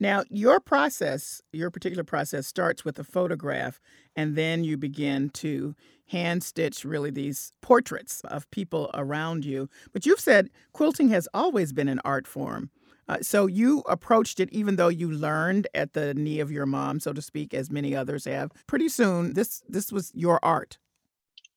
Now, 0.00 0.24
your 0.30 0.60
process, 0.60 1.42
your 1.52 1.70
particular 1.70 2.04
process 2.04 2.46
starts 2.46 2.84
with 2.86 2.98
a 2.98 3.04
photograph, 3.04 3.80
and 4.16 4.34
then 4.34 4.64
you 4.64 4.78
begin 4.78 5.28
to 5.30 5.76
hand 6.06 6.42
stitch 6.42 6.84
really 6.84 7.10
these 7.10 7.52
portraits 7.60 8.22
of 8.24 8.50
people 8.50 8.90
around 8.94 9.44
you. 9.44 9.68
But 9.92 10.06
you've 10.06 10.18
said 10.18 10.48
quilting 10.72 11.10
has 11.10 11.28
always 11.34 11.74
been 11.74 11.88
an 11.88 12.00
art 12.04 12.26
form. 12.26 12.70
Uh, 13.08 13.18
so 13.20 13.46
you 13.46 13.80
approached 13.88 14.40
it 14.40 14.48
even 14.52 14.76
though 14.76 14.88
you 14.88 15.10
learned 15.10 15.66
at 15.74 15.92
the 15.92 16.14
knee 16.14 16.40
of 16.40 16.50
your 16.50 16.64
mom, 16.64 16.98
so 17.00 17.12
to 17.12 17.20
speak, 17.20 17.52
as 17.52 17.70
many 17.70 17.94
others 17.94 18.24
have. 18.24 18.52
Pretty 18.66 18.88
soon, 18.88 19.34
this 19.34 19.62
this 19.68 19.92
was 19.92 20.12
your 20.14 20.38
art. 20.42 20.78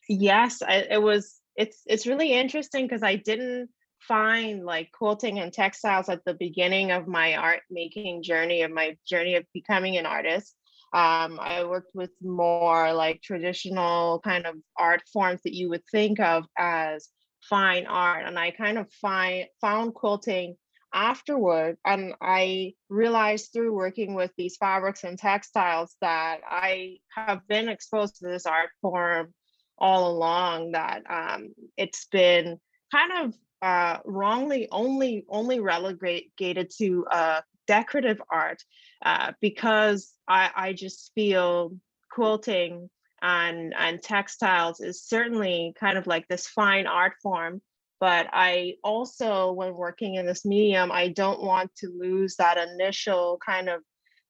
Yes, 0.09 0.61
I, 0.61 0.87
it 0.89 1.01
was. 1.01 1.39
It's 1.55 1.83
it's 1.85 2.07
really 2.07 2.33
interesting 2.33 2.85
because 2.85 3.03
I 3.03 3.15
didn't 3.15 3.69
find 4.07 4.65
like 4.65 4.91
quilting 4.91 5.39
and 5.39 5.53
textiles 5.53 6.09
at 6.09 6.23
the 6.25 6.33
beginning 6.33 6.91
of 6.91 7.07
my 7.07 7.35
art 7.35 7.61
making 7.69 8.23
journey 8.23 8.61
of 8.61 8.71
my 8.71 8.97
journey 9.07 9.35
of 9.35 9.45
becoming 9.53 9.97
an 9.97 10.05
artist. 10.05 10.55
Um, 10.93 11.39
i 11.41 11.63
worked 11.63 11.95
with 11.95 12.11
more 12.21 12.93
like 12.93 13.23
traditional 13.23 14.19
kind 14.19 14.45
of 14.45 14.55
art 14.77 15.01
forms 15.11 15.41
that 15.43 15.55
you 15.55 15.69
would 15.69 15.83
think 15.91 16.19
of 16.19 16.45
as 16.55 17.09
fine 17.49 17.87
art 17.87 18.25
and 18.27 18.37
i 18.37 18.51
kind 18.51 18.77
of 18.77 18.91
find 19.01 19.47
found 19.59 19.95
quilting 19.95 20.55
afterward 20.93 21.77
and 21.83 22.13
i 22.21 22.73
realized 22.89 23.51
through 23.51 23.73
working 23.73 24.13
with 24.13 24.31
these 24.37 24.55
fabrics 24.57 25.03
and 25.03 25.17
textiles 25.17 25.95
that 25.99 26.41
i 26.47 26.97
have 27.09 27.41
been 27.47 27.69
exposed 27.69 28.17
to 28.17 28.27
this 28.27 28.45
art 28.45 28.69
form 28.79 29.33
all 29.79 30.11
along 30.11 30.73
that 30.73 31.01
um, 31.09 31.49
it's 31.77 32.05
been 32.11 32.59
kind 32.91 33.25
of 33.25 33.33
uh, 33.63 33.99
wrongly 34.03 34.67
only 34.71 35.25
only 35.29 35.61
relegated 35.61 36.69
to 36.77 37.05
uh, 37.09 37.41
decorative 37.65 38.21
art 38.29 38.61
uh, 39.05 39.31
because 39.39 40.11
I, 40.27 40.49
I 40.53 40.73
just 40.73 41.11
feel 41.15 41.71
quilting 42.11 42.89
and 43.21 43.73
and 43.77 44.01
textiles 44.03 44.81
is 44.81 45.01
certainly 45.01 45.73
kind 45.79 45.97
of 45.97 46.07
like 46.07 46.27
this 46.27 46.45
fine 46.45 46.87
art 46.87 47.13
form 47.23 47.61
but 48.01 48.27
i 48.33 48.73
also 48.83 49.53
when 49.53 49.73
working 49.73 50.15
in 50.15 50.25
this 50.25 50.43
medium 50.43 50.91
i 50.91 51.07
don't 51.07 51.41
want 51.41 51.73
to 51.75 51.87
lose 51.97 52.35
that 52.35 52.57
initial 52.57 53.39
kind 53.43 53.69
of 53.69 53.81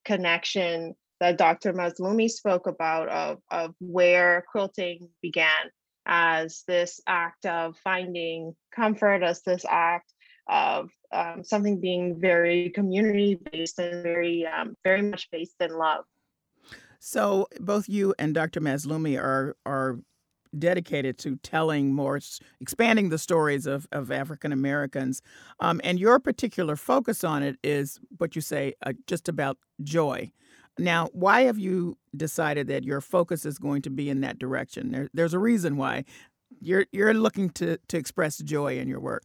connection 0.06 0.94
that 1.20 1.40
dr 1.40 1.74
mazloomi 1.74 2.30
spoke 2.30 2.68
about 2.68 3.10
of, 3.10 3.40
of 3.50 3.74
where 3.80 4.46
quilting 4.52 5.10
began 5.24 5.72
as 6.06 6.64
this 6.68 7.00
act 7.08 7.46
of 7.46 7.78
finding 7.78 8.56
comfort, 8.74 9.24
as 9.24 9.42
this 9.42 9.66
act 9.70 10.14
of 10.48 10.90
um, 11.14 11.44
something 11.44 11.80
being 11.80 12.20
very 12.20 12.70
community 12.72 13.40
based 13.52 13.80
and 13.80 14.04
very, 14.04 14.46
um, 14.46 14.76
very 14.84 15.02
much 15.02 15.30
based 15.32 15.56
in 15.60 15.78
love. 15.78 16.06
So 17.00 17.48
both 17.60 17.90
you 17.90 18.14
and 18.18 18.34
Dr. 18.34 18.62
Mazloomi 18.62 19.20
are 19.22 19.56
are 19.66 20.00
dedicated 20.58 21.18
to 21.18 21.38
telling 21.38 21.94
more, 21.94 22.20
expanding 22.60 23.10
the 23.10 23.18
stories 23.18 23.66
of, 23.66 23.88
of 23.92 24.12
African 24.12 24.52
Americans. 24.52 25.22
Um, 25.60 25.82
and 25.84 26.00
your 26.00 26.20
particular 26.20 26.76
focus 26.76 27.24
on 27.24 27.44
it 27.44 27.58
is 27.64 28.00
what 28.18 28.36
you 28.36 28.42
say, 28.42 28.76
uh, 28.86 28.94
just 29.08 29.28
about 29.28 29.58
joy. 29.82 30.32
Now, 30.80 31.10
why 31.14 31.42
have 31.42 31.60
you 31.60 31.98
decided 32.16 32.68
that 32.68 32.84
your 32.84 33.02
focus 33.02 33.46
is 33.46 33.58
going 33.58 33.84
to 33.84 33.90
be 33.90 34.10
in 34.10 34.22
that 34.22 34.40
direction? 34.40 34.92
There, 34.92 35.10
there's 35.14 35.34
a 35.34 35.40
reason 35.40 35.78
why 35.78 36.06
you're 36.62 36.86
you're 36.92 37.14
looking 37.14 37.50
to 37.52 37.78
to 37.88 37.98
express 37.98 38.38
joy 38.38 38.78
in 38.78 38.88
your 38.88 39.00
work. 39.00 39.24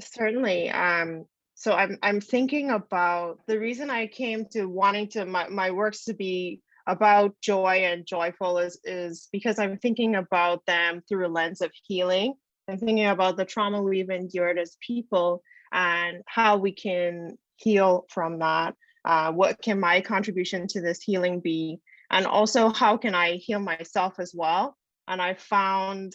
Certainly. 0.00 0.70
Um, 0.70 1.26
so 1.54 1.72
I'm 1.72 1.98
I'm 2.02 2.20
thinking 2.20 2.70
about 2.70 3.38
the 3.46 3.58
reason 3.58 3.90
I 3.90 4.06
came 4.06 4.46
to 4.52 4.66
wanting 4.66 5.08
to 5.10 5.24
my, 5.24 5.48
my 5.48 5.70
works 5.70 6.04
to 6.04 6.14
be 6.14 6.60
about 6.86 7.36
joy 7.40 7.82
and 7.84 8.04
joyful 8.06 8.58
is 8.58 8.78
is 8.84 9.28
because 9.32 9.58
I'm 9.58 9.78
thinking 9.78 10.16
about 10.16 10.66
them 10.66 11.02
through 11.08 11.26
a 11.26 11.28
lens 11.28 11.60
of 11.60 11.70
healing. 11.86 12.34
I'm 12.68 12.78
thinking 12.78 13.06
about 13.06 13.36
the 13.36 13.44
trauma 13.44 13.82
we've 13.82 14.10
endured 14.10 14.58
as 14.58 14.76
people 14.86 15.42
and 15.72 16.22
how 16.26 16.58
we 16.58 16.72
can 16.72 17.38
heal 17.56 18.06
from 18.08 18.40
that 18.40 18.74
uh, 19.04 19.32
what 19.32 19.60
can 19.60 19.80
my 19.80 20.00
contribution 20.00 20.66
to 20.68 20.80
this 20.80 21.02
healing 21.02 21.40
be? 21.40 21.80
And 22.10 22.26
also 22.26 22.68
how 22.68 22.96
can 22.96 23.14
i 23.14 23.36
heal 23.36 23.58
myself 23.58 24.14
as 24.18 24.32
well? 24.34 24.76
And 25.08 25.20
i 25.20 25.34
found 25.34 26.14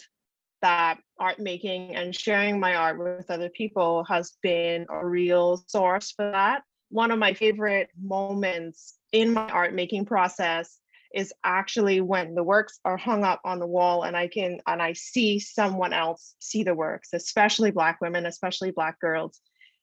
that 0.61 0.99
art 1.19 1.39
making 1.39 1.95
and 1.95 2.15
sharing 2.15 2.59
my 2.59 2.75
art 2.75 2.99
with 2.99 3.29
other 3.29 3.49
people 3.49 4.03
has 4.05 4.33
been 4.41 4.85
a 4.89 5.05
real 5.05 5.63
source 5.67 6.11
for 6.11 6.31
that. 6.31 6.63
One 6.89 7.11
of 7.11 7.19
my 7.19 7.33
favorite 7.33 7.89
moments 8.01 8.95
in 9.11 9.33
my 9.33 9.49
art 9.49 9.73
making 9.73 10.05
process 10.05 10.79
is 11.13 11.33
actually 11.43 12.01
when 12.01 12.35
the 12.35 12.43
works 12.43 12.79
are 12.85 12.97
hung 12.97 13.23
up 13.23 13.41
on 13.45 13.59
the 13.59 13.67
wall 13.67 14.03
and 14.03 14.15
i 14.15 14.27
can 14.27 14.59
and 14.67 14.81
i 14.81 14.91
see 14.91 15.39
someone 15.39 15.93
else 15.93 16.35
see 16.39 16.63
the 16.63 16.75
works 16.75 17.09
especially 17.13 17.71
black 17.71 18.01
women 18.01 18.25
especially 18.25 18.71
black 18.71 18.99
girls. 18.99 19.39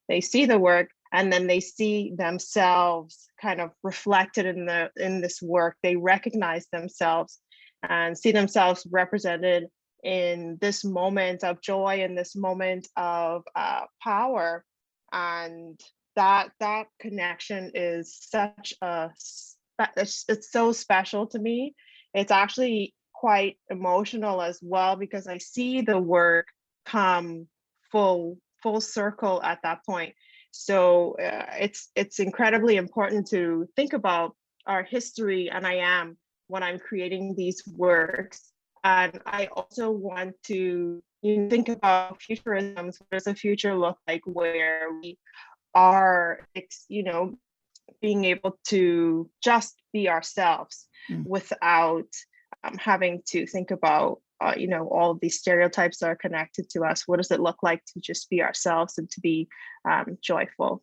They 0.09 0.21
see 0.21 0.45
the 0.45 0.59
work 0.59 0.91
and 1.14 1.33
then 1.33 1.47
they 1.47 1.61
see 1.61 2.12
themselves 2.16 3.28
kind 3.40 3.61
of 3.61 3.71
reflected 3.85 4.47
in 4.47 4.66
the 4.66 4.90
in 4.97 5.21
this 5.21 5.40
work. 5.40 5.76
They 5.80 5.94
recognize 5.94 6.66
themselves 6.73 7.38
and 7.88 8.18
see 8.18 8.33
themselves 8.33 8.85
represented 8.90 9.68
in 10.02 10.59
this 10.61 10.85
moment 10.85 11.44
of 11.44 11.62
joy 11.62 12.02
in 12.02 12.16
this 12.16 12.35
moment 12.35 12.88
of 12.97 13.44
uh, 13.54 13.83
power. 14.02 14.64
And 15.12 15.80
that 16.16 16.50
that 16.59 16.88
connection 16.99 17.71
is 17.75 18.18
such 18.21 18.75
a 18.83 19.11
it's, 19.97 20.25
it's 20.28 20.50
so 20.50 20.73
special 20.73 21.28
to 21.28 21.38
me. 21.38 21.76
It's 22.12 22.33
actually 22.33 22.92
quite 23.14 23.56
emotional 23.71 24.42
as 24.42 24.59
well 24.61 24.97
because 24.97 25.28
i 25.28 25.38
see 25.38 25.80
the 25.80 25.99
work 25.99 26.47
come 26.85 27.47
full 27.90 28.37
full 28.62 28.80
circle 28.80 29.40
at 29.42 29.61
that 29.62 29.78
point 29.87 30.14
so 30.57 31.17
uh, 31.17 31.47
it's 31.59 31.91
it's 31.97 32.21
incredibly 32.21 32.77
important 32.77 33.27
to 33.31 33.67
think 33.75 33.93
about 33.93 34.37
our 34.69 34.85
history, 34.85 35.51
and 35.51 35.67
I 35.67 35.75
am 35.79 36.17
when 36.47 36.63
I'm 36.63 36.79
creating 36.79 37.35
these 37.35 37.65
works. 37.67 38.53
And 38.85 39.19
I 39.27 39.47
also 39.47 39.91
want 39.91 40.35
to 40.45 41.03
you 41.23 41.37
know, 41.37 41.49
think 41.51 41.69
about 41.69 42.21
futurisms. 42.21 43.01
What 43.01 43.11
does 43.11 43.25
the 43.25 43.35
future 43.35 43.75
look 43.77 43.99
like 44.07 44.23
where 44.27 44.93
we 45.03 45.19
are, 45.75 46.47
you 46.89 47.03
know, 47.03 47.37
being 48.01 48.25
able 48.25 48.57
to 48.69 49.29
just 49.43 49.75
be 49.93 50.09
ourselves 50.09 50.87
mm. 51.11 51.27
without 51.27 52.07
um, 52.63 52.79
having 52.79 53.23
to 53.31 53.45
think 53.47 53.73
about 53.73 54.21
uh, 54.41 54.55
you 54.57 54.69
know 54.69 54.88
all 54.88 55.14
these 55.14 55.38
stereotypes 55.38 55.99
that 55.99 56.09
are 56.09 56.17
connected 56.17 56.69
to 56.71 56.83
us 56.83 57.05
what 57.07 57.17
does 57.19 57.31
it 57.31 57.41
look 57.41 57.62
like 57.62 57.83
to 57.85 58.00
just 58.00 58.29
be 58.31 58.43
ourselves 58.43 58.99
and 58.99 59.11
to 59.11 59.21
be 59.21 59.49
um, 59.88 60.19
joyful 60.23 60.83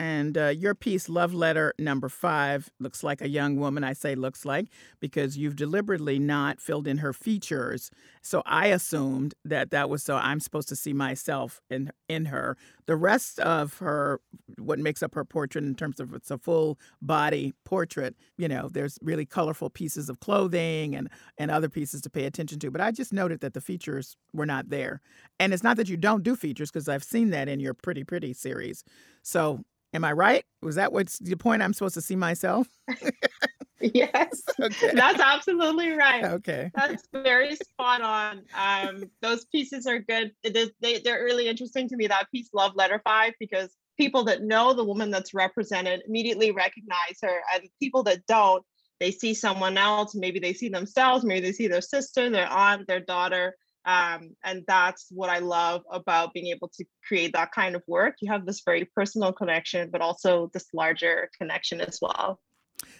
and 0.00 0.38
uh, 0.38 0.48
your 0.48 0.74
piece, 0.74 1.10
Love 1.10 1.34
Letter 1.34 1.74
Number 1.78 2.08
Five, 2.08 2.70
looks 2.80 3.04
like 3.04 3.20
a 3.20 3.28
young 3.28 3.56
woman. 3.56 3.84
I 3.84 3.92
say 3.92 4.14
looks 4.14 4.46
like 4.46 4.68
because 4.98 5.36
you've 5.36 5.56
deliberately 5.56 6.18
not 6.18 6.58
filled 6.58 6.88
in 6.88 6.98
her 6.98 7.12
features. 7.12 7.90
So 8.22 8.42
I 8.46 8.68
assumed 8.68 9.34
that 9.44 9.70
that 9.72 9.90
was 9.90 10.02
so 10.02 10.16
I'm 10.16 10.40
supposed 10.40 10.70
to 10.70 10.76
see 10.76 10.94
myself 10.94 11.60
in 11.68 11.92
in 12.08 12.24
her. 12.26 12.56
The 12.86 12.96
rest 12.96 13.40
of 13.40 13.76
her, 13.78 14.20
what 14.58 14.78
makes 14.78 15.02
up 15.02 15.14
her 15.14 15.24
portrait 15.24 15.64
in 15.64 15.74
terms 15.74 16.00
of 16.00 16.14
it's 16.14 16.30
a 16.30 16.38
full 16.38 16.78
body 17.02 17.52
portrait, 17.66 18.16
you 18.38 18.48
know, 18.48 18.70
there's 18.72 18.98
really 19.02 19.26
colorful 19.26 19.68
pieces 19.68 20.08
of 20.08 20.20
clothing 20.20 20.96
and 20.96 21.10
and 21.36 21.50
other 21.50 21.68
pieces 21.68 22.00
to 22.02 22.10
pay 22.10 22.24
attention 22.24 22.58
to. 22.60 22.70
But 22.70 22.80
I 22.80 22.90
just 22.90 23.12
noted 23.12 23.40
that 23.40 23.52
the 23.52 23.60
features 23.60 24.16
were 24.32 24.46
not 24.46 24.70
there. 24.70 25.02
And 25.38 25.52
it's 25.52 25.62
not 25.62 25.76
that 25.76 25.90
you 25.90 25.98
don't 25.98 26.22
do 26.22 26.36
features 26.36 26.70
because 26.70 26.88
I've 26.88 27.04
seen 27.04 27.30
that 27.30 27.48
in 27.50 27.60
your 27.60 27.74
Pretty 27.74 28.02
Pretty 28.02 28.32
series. 28.32 28.82
So 29.22 29.60
Am 29.92 30.04
I 30.04 30.12
right? 30.12 30.44
Was 30.62 30.76
that 30.76 30.92
what's 30.92 31.18
the 31.18 31.36
point 31.36 31.62
I'm 31.62 31.72
supposed 31.72 31.94
to 31.94 32.00
see 32.00 32.16
myself? 32.16 32.68
yes. 33.80 34.42
Okay. 34.60 34.90
That's 34.92 35.20
absolutely 35.20 35.92
right. 35.92 36.22
Okay. 36.22 36.70
That's 36.74 37.02
very 37.14 37.56
spot 37.56 38.02
on. 38.02 38.42
Um, 38.54 39.10
those 39.22 39.46
pieces 39.46 39.86
are 39.86 39.98
good. 39.98 40.32
They, 40.42 40.98
they're 41.02 41.24
really 41.24 41.48
interesting 41.48 41.88
to 41.88 41.96
me. 41.96 42.06
That 42.06 42.30
piece, 42.30 42.50
Love 42.52 42.76
Letter 42.76 43.00
5, 43.02 43.32
because 43.40 43.70
people 43.96 44.22
that 44.24 44.42
know 44.42 44.74
the 44.74 44.84
woman 44.84 45.10
that's 45.10 45.32
represented 45.32 46.02
immediately 46.06 46.50
recognize 46.50 47.18
her. 47.22 47.40
And 47.54 47.68
people 47.80 48.02
that 48.02 48.26
don't, 48.26 48.62
they 48.98 49.10
see 49.10 49.32
someone 49.32 49.78
else. 49.78 50.14
Maybe 50.14 50.38
they 50.38 50.52
see 50.52 50.68
themselves. 50.68 51.24
Maybe 51.24 51.40
they 51.40 51.52
see 51.52 51.68
their 51.68 51.80
sister, 51.80 52.28
their 52.28 52.48
aunt, 52.48 52.86
their 52.86 53.00
daughter 53.00 53.56
um, 53.84 54.36
and 54.44 54.64
that's 54.66 55.06
what 55.10 55.30
I 55.30 55.38
love 55.38 55.82
about 55.90 56.34
being 56.34 56.48
able 56.48 56.68
to 56.76 56.84
create 57.06 57.32
that 57.32 57.52
kind 57.52 57.74
of 57.74 57.82
work. 57.86 58.16
You 58.20 58.30
have 58.30 58.46
this 58.46 58.62
very 58.64 58.84
personal 58.84 59.32
connection, 59.32 59.90
but 59.90 60.00
also 60.00 60.50
this 60.52 60.66
larger 60.74 61.30
connection 61.38 61.80
as 61.80 61.98
well. 62.00 62.40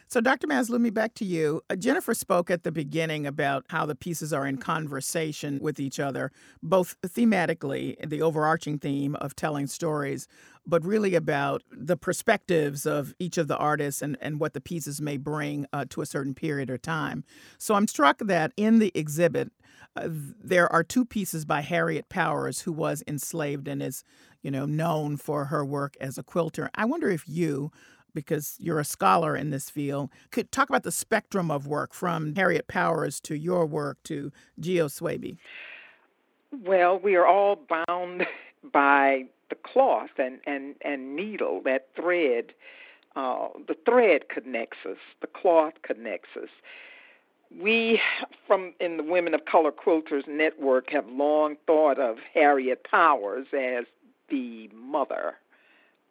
So, 0.09 0.21
Dr. 0.21 0.47
Mazloomi, 0.47 0.93
back 0.93 1.15
to 1.15 1.25
you. 1.25 1.63
Uh, 1.71 1.77
Jennifer 1.77 2.15
spoke 2.15 2.51
at 2.51 2.65
the 2.65 2.73
beginning 2.73 3.27
about 3.27 3.65
how 3.69 3.87
the 3.87 3.95
pieces 3.95 4.33
are 4.33 4.47
in 4.47 4.57
conversation 4.57 5.59
with 5.61 5.79
each 5.79 6.01
other, 6.01 6.33
both 6.63 6.97
thematically, 7.03 7.97
the 8.07 8.21
overarching 8.21 8.79
theme 8.79 9.15
of 9.17 9.37
telling 9.37 9.67
stories, 9.69 10.27
but 10.67 10.85
really 10.85 11.15
about 11.15 11.63
the 11.71 11.97
perspectives 11.97 12.87
of 12.87 13.15
each 13.19 13.39
of 13.39 13.49
the 13.49 13.57
artists 13.57 14.03
and, 14.03 14.19
and 14.21 14.41
what 14.41 14.53
the 14.53 14.61
pieces 14.61 15.01
may 15.01 15.17
bring 15.17 15.67
uh, 15.73 15.85
to 15.91 16.03
a 16.03 16.07
certain 16.07 16.35
period 16.35 16.71
or 16.71 16.79
time. 16.79 17.25
So, 17.59 17.75
I'm 17.75 17.87
struck 17.87 18.19
that 18.19 18.53
in 18.57 18.81
the 18.81 18.91
exhibit, 18.95 19.53
uh, 19.97 20.09
there 20.09 20.70
are 20.73 20.85
two 20.85 21.04
pieces 21.04 21.44
by 21.44 21.61
Harriet 21.61 22.09
Powers, 22.09 22.61
who 22.61 22.73
was 22.73 23.02
enslaved 23.06 23.66
and 23.66 23.82
is, 23.82 24.04
you 24.42 24.50
know, 24.50 24.66
known 24.66 25.16
for 25.16 25.47
her 25.47 25.64
work 25.64 25.97
as 26.00 26.16
a 26.16 26.23
quilter. 26.23 26.70
I 26.75 26.85
wonder 26.85 27.11
if 27.11 27.25
you, 27.26 27.73
because 28.14 28.56
you're 28.59 28.78
a 28.78 28.85
scholar 28.85 29.37
in 29.37 29.50
this 29.50 29.68
field, 29.68 30.11
could 30.30 30.52
talk 30.52 30.68
about 30.68 30.85
the 30.85 30.92
spectrum 30.92 31.50
of 31.50 31.66
work 31.66 31.92
from 31.92 32.35
Harriet 32.37 32.68
Powers 32.68 33.20
to 33.23 33.37
your 33.37 33.66
work 33.66 33.99
to 34.04 34.30
Gio 34.61 34.87
Swaby. 34.87 35.38
Well, 36.52 36.99
we 36.99 37.16
are 37.16 37.26
all 37.26 37.56
bound 37.56 38.26
by 38.73 39.25
the 39.49 39.56
cloth 39.56 40.11
and, 40.18 40.38
and, 40.47 40.76
and 40.82 41.16
needle, 41.16 41.62
that 41.64 41.88
thread. 41.97 42.52
Uh, 43.16 43.49
the 43.66 43.76
thread 43.85 44.28
connects 44.28 44.78
us, 44.88 44.99
the 45.20 45.26
cloth 45.26 45.75
connects 45.82 46.30
us 46.40 46.49
we 47.59 47.99
from 48.47 48.75
in 48.80 48.97
the 48.97 49.02
Women 49.02 49.35
of 49.35 49.45
Color 49.45 49.73
Quilters 49.73 50.26
Network 50.28 50.90
have 50.90 51.09
long 51.09 51.57
thought 51.66 51.99
of 51.99 52.19
Harriet 52.33 52.85
Powers 52.85 53.49
as 53.52 53.87
the 54.28 54.71
mother 54.75 55.35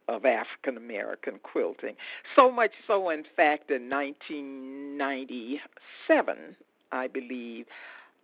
of 0.08 0.26
African 0.26 0.76
American 0.76 1.40
quilting. 1.44 1.96
So 2.36 2.52
much 2.52 2.72
so, 2.88 3.10
in 3.10 3.24
fact, 3.36 3.72
in 3.72 3.90
1997, 3.90 6.56
I 6.92 7.08
believe, 7.08 7.68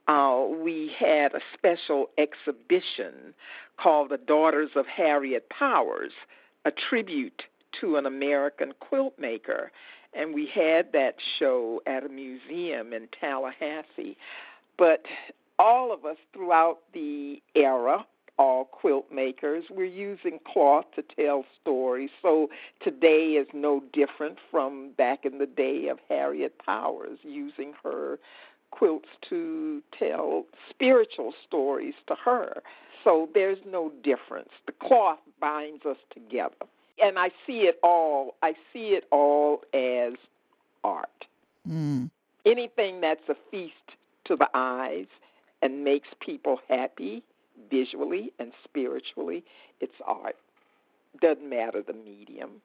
uh, 0.07 0.45
we 0.49 0.91
had 0.97 1.33
a 1.33 1.39
special 1.53 2.09
exhibition 2.17 3.33
called 3.77 4.09
The 4.09 4.17
Daughters 4.17 4.71
of 4.75 4.87
Harriet 4.87 5.47
Powers, 5.49 6.11
a 6.65 6.71
tribute 6.71 7.43
to 7.79 7.95
an 7.97 8.05
American 8.05 8.73
quilt 8.79 9.13
maker 9.19 9.71
and 10.15 10.33
we 10.33 10.47
had 10.53 10.91
that 10.93 11.15
show 11.37 11.81
at 11.85 12.05
a 12.05 12.09
museum 12.09 12.93
in 12.93 13.07
Tallahassee. 13.19 14.17
But 14.77 15.05
all 15.59 15.93
of 15.93 16.05
us 16.05 16.17
throughout 16.33 16.79
the 16.93 17.41
era, 17.53 18.05
all 18.37 18.65
quilt 18.65 19.11
makers, 19.11 19.65
we're 19.69 19.85
using 19.85 20.39
cloth 20.45 20.85
to 20.95 21.03
tell 21.15 21.45
stories. 21.61 22.09
So 22.21 22.49
today 22.81 23.33
is 23.33 23.47
no 23.53 23.83
different 23.93 24.37
from 24.51 24.91
back 24.97 25.25
in 25.25 25.37
the 25.37 25.45
day 25.45 25.87
of 25.87 25.99
Harriet 26.09 26.57
Powers 26.65 27.19
using 27.23 27.73
her 27.83 28.19
quilts 28.71 29.07
to 29.29 29.81
tell 29.97 30.45
spiritual 30.69 31.33
stories 31.47 31.93
to 32.07 32.15
her. 32.15 32.61
So 33.03 33.29
there's 33.33 33.59
no 33.65 33.91
difference. 34.03 34.49
The 34.65 34.73
cloth 34.73 35.19
binds 35.39 35.85
us 35.85 35.97
together 36.13 36.55
and 37.01 37.19
I 37.19 37.29
see 37.45 37.61
it 37.61 37.79
all. 37.83 38.35
I 38.41 38.53
see 38.71 38.89
it 38.89 39.05
all 39.11 39.61
as 39.73 40.13
art. 40.83 41.25
Mm. 41.67 42.09
Anything 42.45 43.01
that's 43.01 43.27
a 43.27 43.35
feast 43.49 43.73
to 44.25 44.35
the 44.35 44.49
eyes 44.53 45.07
and 45.61 45.83
makes 45.83 46.07
people 46.19 46.59
happy 46.69 47.23
visually 47.69 48.31
and 48.39 48.51
spiritually, 48.63 49.43
it's 49.81 49.95
art. 50.05 50.35
Doesn't 51.21 51.49
matter 51.49 51.81
the 51.81 51.93
medium. 51.93 52.61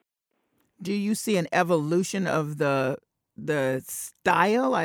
Do 0.81 0.93
you 0.93 1.15
see 1.15 1.37
an 1.37 1.47
evolution 1.51 2.27
of 2.27 2.57
the 2.57 2.97
the 3.37 3.81
style, 3.87 4.75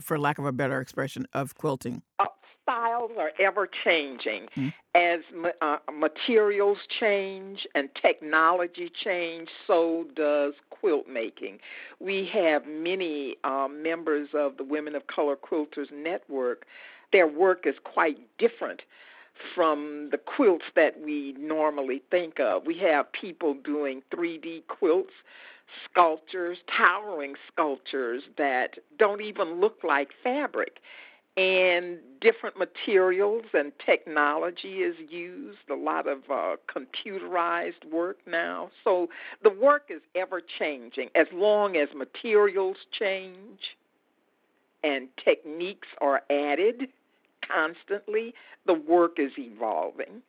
for 0.00 0.18
lack 0.18 0.38
of 0.38 0.46
a 0.46 0.52
better 0.52 0.80
expression, 0.80 1.26
of 1.32 1.56
quilting? 1.56 2.02
Uh, 2.18 2.26
are 3.18 3.30
ever 3.40 3.68
changing 3.84 4.46
mm-hmm. 4.56 4.68
as 4.94 5.20
uh, 5.60 5.76
materials 5.92 6.78
change 7.00 7.66
and 7.74 7.88
technology 8.00 8.90
change 9.04 9.48
so 9.66 10.04
does 10.14 10.54
quilt 10.70 11.08
making. 11.08 11.58
We 12.00 12.28
have 12.32 12.66
many 12.66 13.36
um, 13.44 13.82
members 13.82 14.28
of 14.34 14.56
the 14.56 14.64
women 14.64 14.94
of 14.94 15.06
color 15.06 15.36
quilters 15.36 15.90
network. 15.92 16.66
Their 17.12 17.26
work 17.26 17.66
is 17.66 17.74
quite 17.84 18.18
different 18.38 18.82
from 19.54 20.08
the 20.10 20.18
quilts 20.18 20.64
that 20.74 21.00
we 21.00 21.34
normally 21.38 22.02
think 22.10 22.40
of. 22.40 22.66
We 22.66 22.78
have 22.78 23.10
people 23.12 23.54
doing 23.64 24.02
3d 24.12 24.66
quilts 24.66 25.12
sculptures 25.90 26.58
towering 26.76 27.34
sculptures 27.52 28.22
that 28.36 28.78
don't 28.98 29.20
even 29.20 29.60
look 29.60 29.78
like 29.84 30.08
fabric 30.22 30.78
and 31.38 31.98
different 32.20 32.58
materials 32.58 33.44
and 33.54 33.70
technology 33.86 34.78
is 34.78 34.96
used, 35.08 35.58
a 35.70 35.74
lot 35.74 36.08
of 36.08 36.18
uh, 36.28 36.56
computerized 36.66 37.84
work 37.92 38.18
now. 38.26 38.70
So 38.82 39.08
the 39.44 39.50
work 39.50 39.84
is 39.88 40.00
ever 40.16 40.42
changing 40.58 41.10
as 41.14 41.28
long 41.32 41.76
as 41.76 41.88
materials 41.94 42.76
change 42.90 43.76
and 44.82 45.08
techniques 45.24 45.86
are 46.00 46.22
added 46.28 46.88
constantly, 47.46 48.34
the 48.66 48.74
work 48.74 49.18
is 49.18 49.30
evolving. 49.38 50.22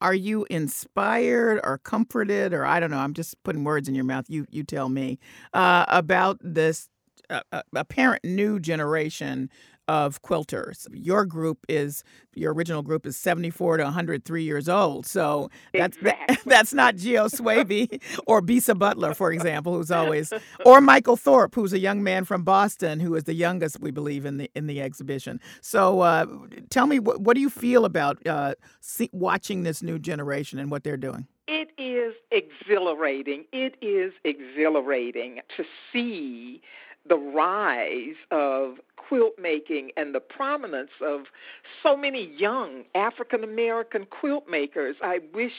Are 0.00 0.14
you 0.14 0.46
inspired 0.48 1.60
or 1.64 1.78
comforted, 1.78 2.54
or 2.54 2.64
I 2.64 2.80
don't 2.80 2.90
know? 2.90 2.98
I'm 2.98 3.14
just 3.14 3.42
putting 3.42 3.64
words 3.64 3.88
in 3.88 3.94
your 3.94 4.04
mouth. 4.04 4.26
You 4.28 4.46
you 4.48 4.62
tell 4.62 4.88
me 4.88 5.18
uh, 5.52 5.84
about 5.88 6.38
this 6.40 6.88
uh, 7.28 7.40
uh 7.52 7.62
apparent 7.74 8.24
new 8.24 8.60
generation 8.60 9.50
of 9.88 10.22
quilters. 10.22 10.86
Your 10.92 11.24
group 11.24 11.64
is 11.68 12.04
your 12.34 12.52
original 12.52 12.82
group 12.82 13.06
is 13.06 13.16
74 13.16 13.78
to 13.78 13.84
103 13.84 14.44
years 14.44 14.68
old. 14.68 15.06
So 15.06 15.50
that's 15.72 15.96
exactly. 16.02 16.36
that's 16.46 16.72
not 16.72 16.96
Gio 16.96 17.28
Swaby 17.28 18.00
or 18.26 18.42
Bisa 18.42 18.78
Butler, 18.78 19.14
for 19.14 19.32
example, 19.32 19.74
who's 19.74 19.90
always 19.90 20.32
or 20.64 20.80
Michael 20.80 21.16
Thorpe, 21.16 21.54
who's 21.54 21.72
a 21.72 21.78
young 21.78 22.02
man 22.02 22.24
from 22.24 22.44
Boston 22.44 23.00
who 23.00 23.14
is 23.14 23.24
the 23.24 23.34
youngest, 23.34 23.80
we 23.80 23.90
believe, 23.90 24.24
in 24.24 24.36
the 24.36 24.50
in 24.54 24.66
the 24.66 24.80
exhibition. 24.80 25.40
So 25.62 26.00
uh, 26.00 26.26
tell 26.70 26.86
me, 26.86 26.98
what, 26.98 27.20
what 27.22 27.34
do 27.34 27.40
you 27.40 27.50
feel 27.50 27.84
about 27.84 28.24
uh, 28.26 28.54
see, 28.80 29.10
watching 29.12 29.62
this 29.62 29.82
new 29.82 29.98
generation 29.98 30.58
and 30.58 30.70
what 30.70 30.84
they're 30.84 30.96
doing? 30.96 31.26
It 31.46 31.70
is 31.78 32.14
exhilarating. 32.30 33.46
It 33.52 33.76
is 33.80 34.12
exhilarating 34.22 35.40
to 35.56 35.64
see 35.92 36.60
the 37.08 37.16
rise 37.16 38.16
of 38.30 38.78
quilt 39.08 39.34
making 39.40 39.90
and 39.96 40.14
the 40.14 40.20
prominence 40.20 40.90
of 41.02 41.22
so 41.82 41.96
many 41.96 42.30
young 42.36 42.84
African 42.94 43.42
American 43.42 44.06
quilt 44.06 44.48
makers. 44.48 44.96
I 45.02 45.20
wish 45.34 45.52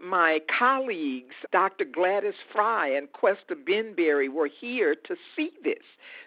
my 0.00 0.40
colleagues, 0.58 1.34
Dr. 1.52 1.84
Gladys 1.84 2.34
Fry 2.52 2.88
and 2.88 3.12
Cuesta 3.12 3.54
Benberry, 3.54 4.28
were 4.30 4.48
here 4.48 4.94
to 4.94 5.16
see 5.36 5.50
this 5.62 5.84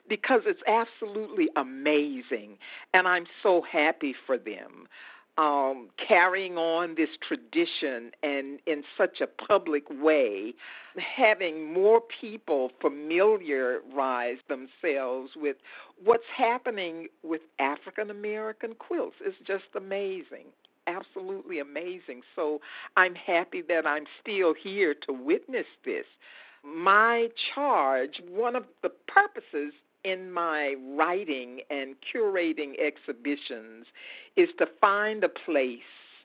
because 0.08 0.42
it's 0.46 0.62
absolutely 0.68 1.50
amazing. 1.56 2.58
And 2.94 3.08
I'm 3.08 3.26
so 3.42 3.64
happy 3.70 4.14
for 4.26 4.38
them. 4.38 4.88
Um, 5.36 5.90
carrying 5.98 6.60
on 6.60 6.94
this 6.94 7.10
tradition 7.28 8.12
and 8.22 8.60
in 8.68 8.84
such 8.96 9.20
a 9.20 9.26
public 9.26 9.84
way, 9.90 10.54
having 10.98 11.74
more 11.74 12.02
people 12.22 12.70
familiarize 12.80 14.38
themselves 14.48 15.32
with 15.36 15.56
what's 16.04 16.24
happening 16.36 17.08
with 17.24 17.42
African 17.58 18.12
American 18.12 18.76
quilts 18.76 19.16
is 19.26 19.34
just 19.48 19.66
amazing 19.76 20.46
absolutely 20.88 21.60
amazing. 21.60 22.22
So 22.36 22.60
I'm 22.98 23.16
happy 23.16 23.62
that 23.70 23.86
I'm 23.86 24.06
still 24.22 24.54
here 24.54 24.94
to 25.06 25.14
witness 25.14 25.66
this. 25.86 26.06
My 26.64 27.30
charge, 27.54 28.22
one 28.30 28.56
of 28.56 28.66
the 28.82 28.92
purposes 29.08 29.74
in 30.04 30.32
my 30.32 30.76
writing 30.96 31.62
and 31.70 31.96
curating 32.14 32.74
exhibitions, 32.80 33.86
is 34.36 34.50
to 34.58 34.68
find 34.82 35.24
a 35.24 35.30
place 35.30 35.80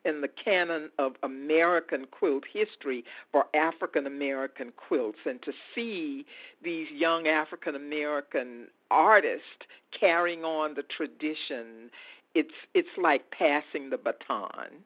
in 0.05 0.21
the 0.21 0.29
canon 0.29 0.91
of 0.99 1.13
American 1.23 2.07
quilt 2.07 2.45
history 2.51 3.05
for 3.33 3.47
African 3.55 4.07
American 4.07 4.73
quilts 4.77 5.19
and 5.27 5.43
to 5.43 5.53
see 5.75 6.25
these 6.63 6.87
young 6.93 7.27
African 7.27 7.75
American 7.75 8.69
artists 8.91 9.67
carrying 9.99 10.45
on 10.45 10.75
the 10.75 10.85
tradition 10.85 11.91
it's 12.35 12.55
it's 12.75 12.89
like 13.01 13.31
passing 13.31 13.91
the 13.91 13.97
baton. 13.97 14.85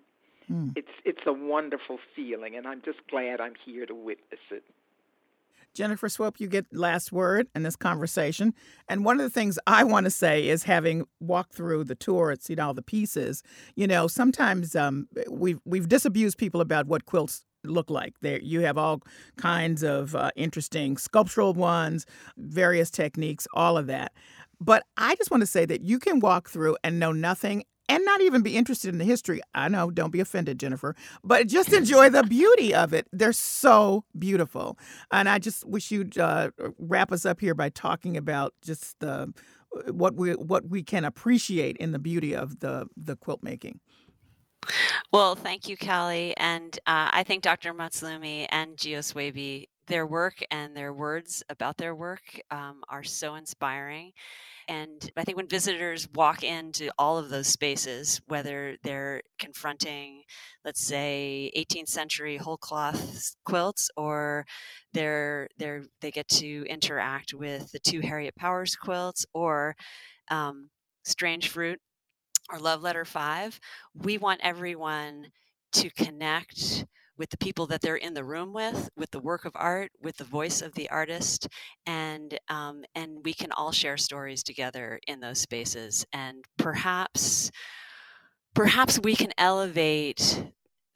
Mm. 0.50 0.72
It's 0.76 0.88
it's 1.04 1.20
a 1.26 1.32
wonderful 1.32 1.98
feeling, 2.14 2.56
and 2.56 2.66
I'm 2.66 2.82
just 2.84 2.98
glad 3.10 3.40
I'm 3.40 3.54
here 3.64 3.86
to 3.86 3.94
witness 3.94 4.40
it. 4.50 4.64
Jennifer 5.74 6.08
Swope, 6.08 6.40
you 6.40 6.46
get 6.46 6.66
last 6.72 7.12
word 7.12 7.48
in 7.54 7.62
this 7.62 7.76
conversation. 7.76 8.54
And 8.88 9.04
one 9.04 9.18
of 9.18 9.24
the 9.24 9.30
things 9.30 9.58
I 9.66 9.84
want 9.84 10.04
to 10.04 10.10
say 10.10 10.48
is 10.48 10.64
having 10.64 11.04
walked 11.20 11.54
through 11.54 11.84
the 11.84 11.94
tour 11.94 12.30
and 12.30 12.42
seen 12.42 12.60
all 12.60 12.74
the 12.74 12.82
pieces, 12.82 13.42
you 13.74 13.86
know, 13.86 14.06
sometimes 14.06 14.76
um, 14.76 15.08
we've, 15.30 15.60
we've 15.64 15.88
disabused 15.88 16.38
people 16.38 16.60
about 16.60 16.86
what 16.86 17.06
quilts 17.06 17.44
look 17.64 17.90
like. 17.90 18.14
There, 18.20 18.40
you 18.40 18.60
have 18.60 18.76
all 18.76 19.02
kinds 19.36 19.82
of 19.82 20.14
uh, 20.14 20.30
interesting 20.36 20.96
sculptural 20.96 21.54
ones, 21.54 22.06
various 22.36 22.90
techniques, 22.90 23.46
all 23.54 23.78
of 23.78 23.86
that. 23.86 24.12
But 24.60 24.84
I 24.96 25.16
just 25.16 25.30
want 25.30 25.40
to 25.40 25.46
say 25.46 25.64
that 25.66 25.82
you 25.82 25.98
can 25.98 26.20
walk 26.20 26.48
through 26.48 26.76
and 26.84 27.00
know 27.00 27.12
nothing 27.12 27.64
and 27.92 28.04
not 28.06 28.22
even 28.22 28.40
be 28.42 28.56
interested 28.56 28.88
in 28.88 28.98
the 28.98 29.04
history. 29.04 29.40
I 29.54 29.68
know, 29.68 29.90
don't 29.90 30.10
be 30.10 30.20
offended, 30.20 30.58
Jennifer, 30.58 30.96
but 31.22 31.46
just 31.46 31.72
enjoy 31.72 32.08
the 32.08 32.22
beauty 32.22 32.74
of 32.74 32.94
it. 32.94 33.06
They're 33.12 33.34
so 33.34 34.04
beautiful. 34.18 34.78
And 35.10 35.28
I 35.28 35.38
just 35.38 35.66
wish 35.66 35.90
you'd 35.90 36.16
uh, 36.16 36.52
wrap 36.78 37.12
us 37.12 37.26
up 37.26 37.40
here 37.40 37.54
by 37.54 37.68
talking 37.68 38.16
about 38.16 38.54
just 38.62 38.98
the 39.00 39.32
what 39.90 40.14
we 40.14 40.32
what 40.32 40.68
we 40.68 40.82
can 40.82 41.04
appreciate 41.04 41.76
in 41.78 41.92
the 41.92 41.98
beauty 41.98 42.34
of 42.34 42.60
the 42.60 42.86
the 42.96 43.16
quilt 43.16 43.42
making. 43.42 43.80
Well, 45.12 45.34
thank 45.34 45.68
you, 45.68 45.76
Callie, 45.76 46.34
and 46.36 46.78
uh, 46.86 47.10
I 47.12 47.24
think 47.24 47.42
Dr. 47.42 47.74
Mazloomi 47.74 48.46
and 48.50 48.76
Gio 48.76 49.00
Swaby, 49.00 49.66
their 49.88 50.06
work 50.06 50.36
and 50.50 50.76
their 50.76 50.92
words 50.92 51.42
about 51.50 51.76
their 51.76 51.94
work 51.94 52.22
um, 52.50 52.82
are 52.88 53.02
so 53.02 53.34
inspiring. 53.34 54.12
And 54.68 55.10
I 55.16 55.24
think 55.24 55.36
when 55.36 55.48
visitors 55.48 56.08
walk 56.14 56.42
into 56.42 56.90
all 56.98 57.18
of 57.18 57.28
those 57.28 57.48
spaces, 57.48 58.20
whether 58.26 58.76
they're 58.82 59.22
confronting, 59.38 60.22
let's 60.64 60.84
say, 60.84 61.50
18th 61.56 61.88
century 61.88 62.36
whole 62.36 62.56
cloth 62.56 63.34
quilts, 63.44 63.90
or 63.96 64.46
they're 64.92 65.48
they're 65.58 65.84
they 66.00 66.10
get 66.10 66.28
to 66.28 66.64
interact 66.68 67.34
with 67.34 67.72
the 67.72 67.80
two 67.80 68.00
Harriet 68.00 68.36
Powers 68.36 68.76
quilts, 68.76 69.26
or 69.34 69.74
um, 70.30 70.70
Strange 71.04 71.48
Fruit, 71.48 71.80
or 72.50 72.58
Love 72.58 72.82
Letter 72.82 73.04
Five, 73.04 73.58
we 73.94 74.18
want 74.18 74.40
everyone 74.42 75.28
to 75.72 75.90
connect 75.90 76.84
with 77.18 77.30
the 77.30 77.36
people 77.36 77.66
that 77.66 77.80
they're 77.80 77.96
in 77.96 78.14
the 78.14 78.24
room 78.24 78.52
with, 78.52 78.88
with 78.96 79.10
the 79.10 79.20
work 79.20 79.44
of 79.44 79.52
art, 79.54 79.90
with 80.00 80.16
the 80.16 80.24
voice 80.24 80.62
of 80.62 80.74
the 80.74 80.88
artist, 80.90 81.48
and 81.86 82.38
um, 82.48 82.84
and 82.94 83.18
we 83.24 83.34
can 83.34 83.52
all 83.52 83.72
share 83.72 83.96
stories 83.96 84.42
together 84.42 84.98
in 85.06 85.20
those 85.20 85.38
spaces. 85.38 86.04
And 86.12 86.44
perhaps, 86.58 87.50
perhaps 88.54 88.98
we 89.02 89.14
can 89.14 89.32
elevate 89.38 90.44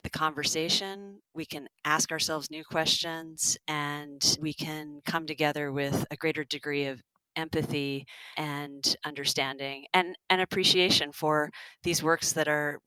the 0.03 0.09
conversation. 0.09 1.19
We 1.33 1.45
can 1.45 1.67
ask 1.85 2.11
ourselves 2.11 2.49
new 2.49 2.63
questions, 2.63 3.57
and 3.67 4.37
we 4.41 4.53
can 4.53 5.01
come 5.05 5.25
together 5.27 5.71
with 5.71 6.05
a 6.11 6.15
greater 6.15 6.43
degree 6.43 6.85
of 6.85 7.01
empathy 7.35 8.05
and 8.35 8.95
understanding 9.05 9.85
and, 9.93 10.17
and 10.29 10.41
appreciation 10.41 11.11
for 11.11 11.51
these 11.83 12.01
works 12.01 12.33
that 12.33 12.47
are 12.47 12.79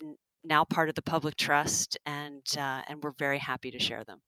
now 0.44 0.64
part 0.64 0.88
of 0.88 0.94
the 0.94 1.02
public 1.02 1.36
trust, 1.36 1.98
and 2.06 2.42
uh, 2.56 2.82
and 2.88 3.02
we're 3.02 3.12
very 3.12 3.38
happy 3.38 3.70
to 3.70 3.78
share 3.78 4.04
them. 4.04 4.20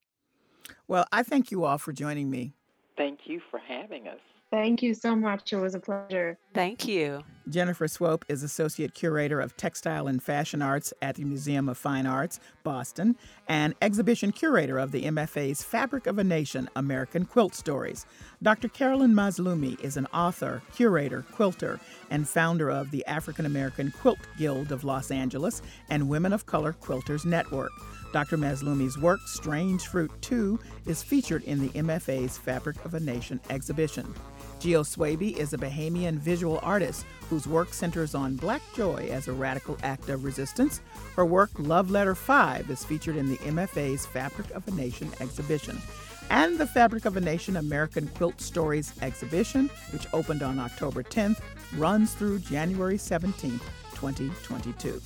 Well, 0.88 1.06
I 1.12 1.22
thank 1.22 1.50
you 1.50 1.64
all 1.64 1.78
for 1.78 1.92
joining 1.92 2.30
me. 2.30 2.54
Thank 2.96 3.20
you 3.24 3.40
for 3.50 3.58
having 3.58 4.08
us. 4.08 4.20
Thank 4.50 4.82
you 4.82 4.94
so 4.94 5.16
much. 5.16 5.52
It 5.52 5.56
was 5.56 5.74
a 5.74 5.80
pleasure. 5.80 6.38
Thank 6.54 6.86
you. 6.86 7.24
Jennifer 7.48 7.88
Swope 7.88 8.24
is 8.28 8.42
Associate 8.42 8.94
Curator 8.94 9.40
of 9.40 9.56
Textile 9.56 10.06
and 10.06 10.22
Fashion 10.22 10.62
Arts 10.62 10.92
at 11.02 11.16
the 11.16 11.24
Museum 11.24 11.68
of 11.68 11.76
Fine 11.76 12.06
Arts, 12.06 12.38
Boston, 12.62 13.16
and 13.48 13.74
Exhibition 13.82 14.32
Curator 14.32 14.78
of 14.78 14.92
the 14.92 15.04
MFA's 15.04 15.62
Fabric 15.62 16.06
of 16.06 16.18
a 16.18 16.24
Nation 16.24 16.68
American 16.76 17.24
Quilt 17.24 17.54
Stories. 17.54 18.06
Dr. 18.42 18.68
Carolyn 18.68 19.12
Mazloomi 19.12 19.80
is 19.82 19.96
an 19.96 20.06
author, 20.14 20.62
curator, 20.74 21.22
quilter, 21.32 21.80
and 22.10 22.28
founder 22.28 22.70
of 22.70 22.90
the 22.90 23.04
African 23.06 23.46
American 23.46 23.90
Quilt 23.90 24.20
Guild 24.38 24.70
of 24.70 24.84
Los 24.84 25.10
Angeles 25.10 25.62
and 25.90 26.08
Women 26.08 26.32
of 26.32 26.46
Color 26.46 26.74
Quilters 26.80 27.24
Network. 27.24 27.72
Dr. 28.12 28.36
Mazloomi's 28.36 28.98
work, 28.98 29.20
Strange 29.26 29.86
Fruit 29.86 30.10
2, 30.20 30.60
is 30.86 31.02
featured 31.02 31.42
in 31.44 31.60
the 31.60 31.70
MFA's 31.70 32.36
Fabric 32.36 32.84
of 32.84 32.94
a 32.94 33.00
Nation 33.00 33.40
exhibition. 33.48 34.14
Gio 34.62 34.84
Swaby 34.86 35.36
is 35.36 35.52
a 35.52 35.58
Bahamian 35.58 36.18
visual 36.18 36.60
artist 36.62 37.04
whose 37.28 37.48
work 37.48 37.74
centers 37.74 38.14
on 38.14 38.36
Black 38.36 38.62
joy 38.76 39.08
as 39.10 39.26
a 39.26 39.32
radical 39.32 39.76
act 39.82 40.08
of 40.08 40.22
resistance. 40.22 40.80
Her 41.16 41.26
work, 41.26 41.50
Love 41.58 41.90
Letter 41.90 42.14
5, 42.14 42.70
is 42.70 42.84
featured 42.84 43.16
in 43.16 43.28
the 43.28 43.38
MFA's 43.38 44.06
Fabric 44.06 44.48
of 44.52 44.68
a 44.68 44.70
Nation 44.70 45.10
exhibition. 45.18 45.82
And 46.30 46.58
the 46.58 46.66
Fabric 46.68 47.06
of 47.06 47.16
a 47.16 47.20
Nation 47.20 47.56
American 47.56 48.06
Quilt 48.06 48.40
Stories 48.40 48.92
exhibition, 49.02 49.68
which 49.90 50.06
opened 50.12 50.44
on 50.44 50.60
October 50.60 51.02
10th, 51.02 51.40
runs 51.76 52.14
through 52.14 52.38
January 52.38 52.98
17th, 52.98 53.62
2022. 53.96 55.02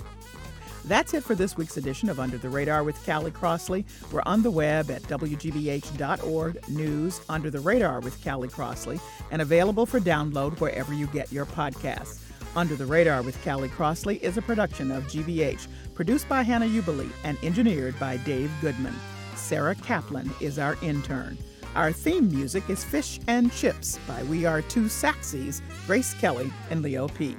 That's 0.87 1.15
it 1.15 1.25
for 1.25 1.35
this 1.35 1.57
week's 1.57 1.77
edition 1.77 2.09
of 2.09 2.21
Under 2.21 2.39
the 2.39 2.49
Radar 2.49 2.85
with 2.85 3.05
Callie 3.05 3.33
Crossley. 3.33 3.85
We're 4.13 4.23
on 4.25 4.43
the 4.43 4.53
web 4.53 4.89
at 4.89 5.03
WGBH.org, 5.03 6.69
news 6.69 7.21
Under 7.29 7.51
the 7.51 7.59
Radar 7.59 7.99
with 7.99 8.23
Callie 8.23 8.47
Crossley, 8.47 9.01
and 9.33 9.43
available 9.43 9.85
for 9.85 9.99
download 9.99 10.61
wherever 10.61 10.95
you 10.95 11.09
get 11.09 11.33
your 11.33 11.45
podcasts. 11.45 12.21
Under 12.55 12.77
the 12.77 12.87
Radar 12.87 13.23
with 13.23 13.43
Callie 13.45 13.69
Crossley 13.69 14.23
is 14.23 14.37
a 14.37 14.43
production 14.43 14.93
of 14.93 15.03
GBH, 15.09 15.67
produced 15.97 16.29
by 16.29 16.45
Hannah 16.45 16.67
Uebele 16.67 17.11
and 17.25 17.37
engineered 17.43 17.99
by 17.99 18.19
Dave 18.19 18.53
Goodman. 18.61 18.95
Sarah 19.35 19.75
Kaplan 19.75 20.31
is 20.41 20.57
our 20.61 20.77
intern. 20.83 21.37
Our 21.75 21.91
theme 21.91 22.31
music 22.31 22.71
is 22.71 22.85
Fish 22.85 23.19
and 23.27 23.53
Chips 23.53 23.99
by 24.07 24.23
We 24.23 24.47
Are 24.47 24.63
Two 24.63 24.85
Saxies, 24.85 25.63
Grace 25.89 26.15
Kelly 26.15 26.53
and 26.71 26.81
Leo 26.81 27.09
P. 27.09 27.35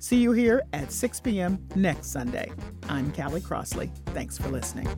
See 0.00 0.16
you 0.16 0.32
here 0.32 0.62
at 0.72 0.90
6 0.90 1.20
p.m. 1.20 1.62
next 1.76 2.06
Sunday. 2.06 2.50
I'm 2.88 3.12
Callie 3.12 3.42
Crossley. 3.42 3.90
Thanks 4.06 4.38
for 4.38 4.48
listening. 4.48 4.88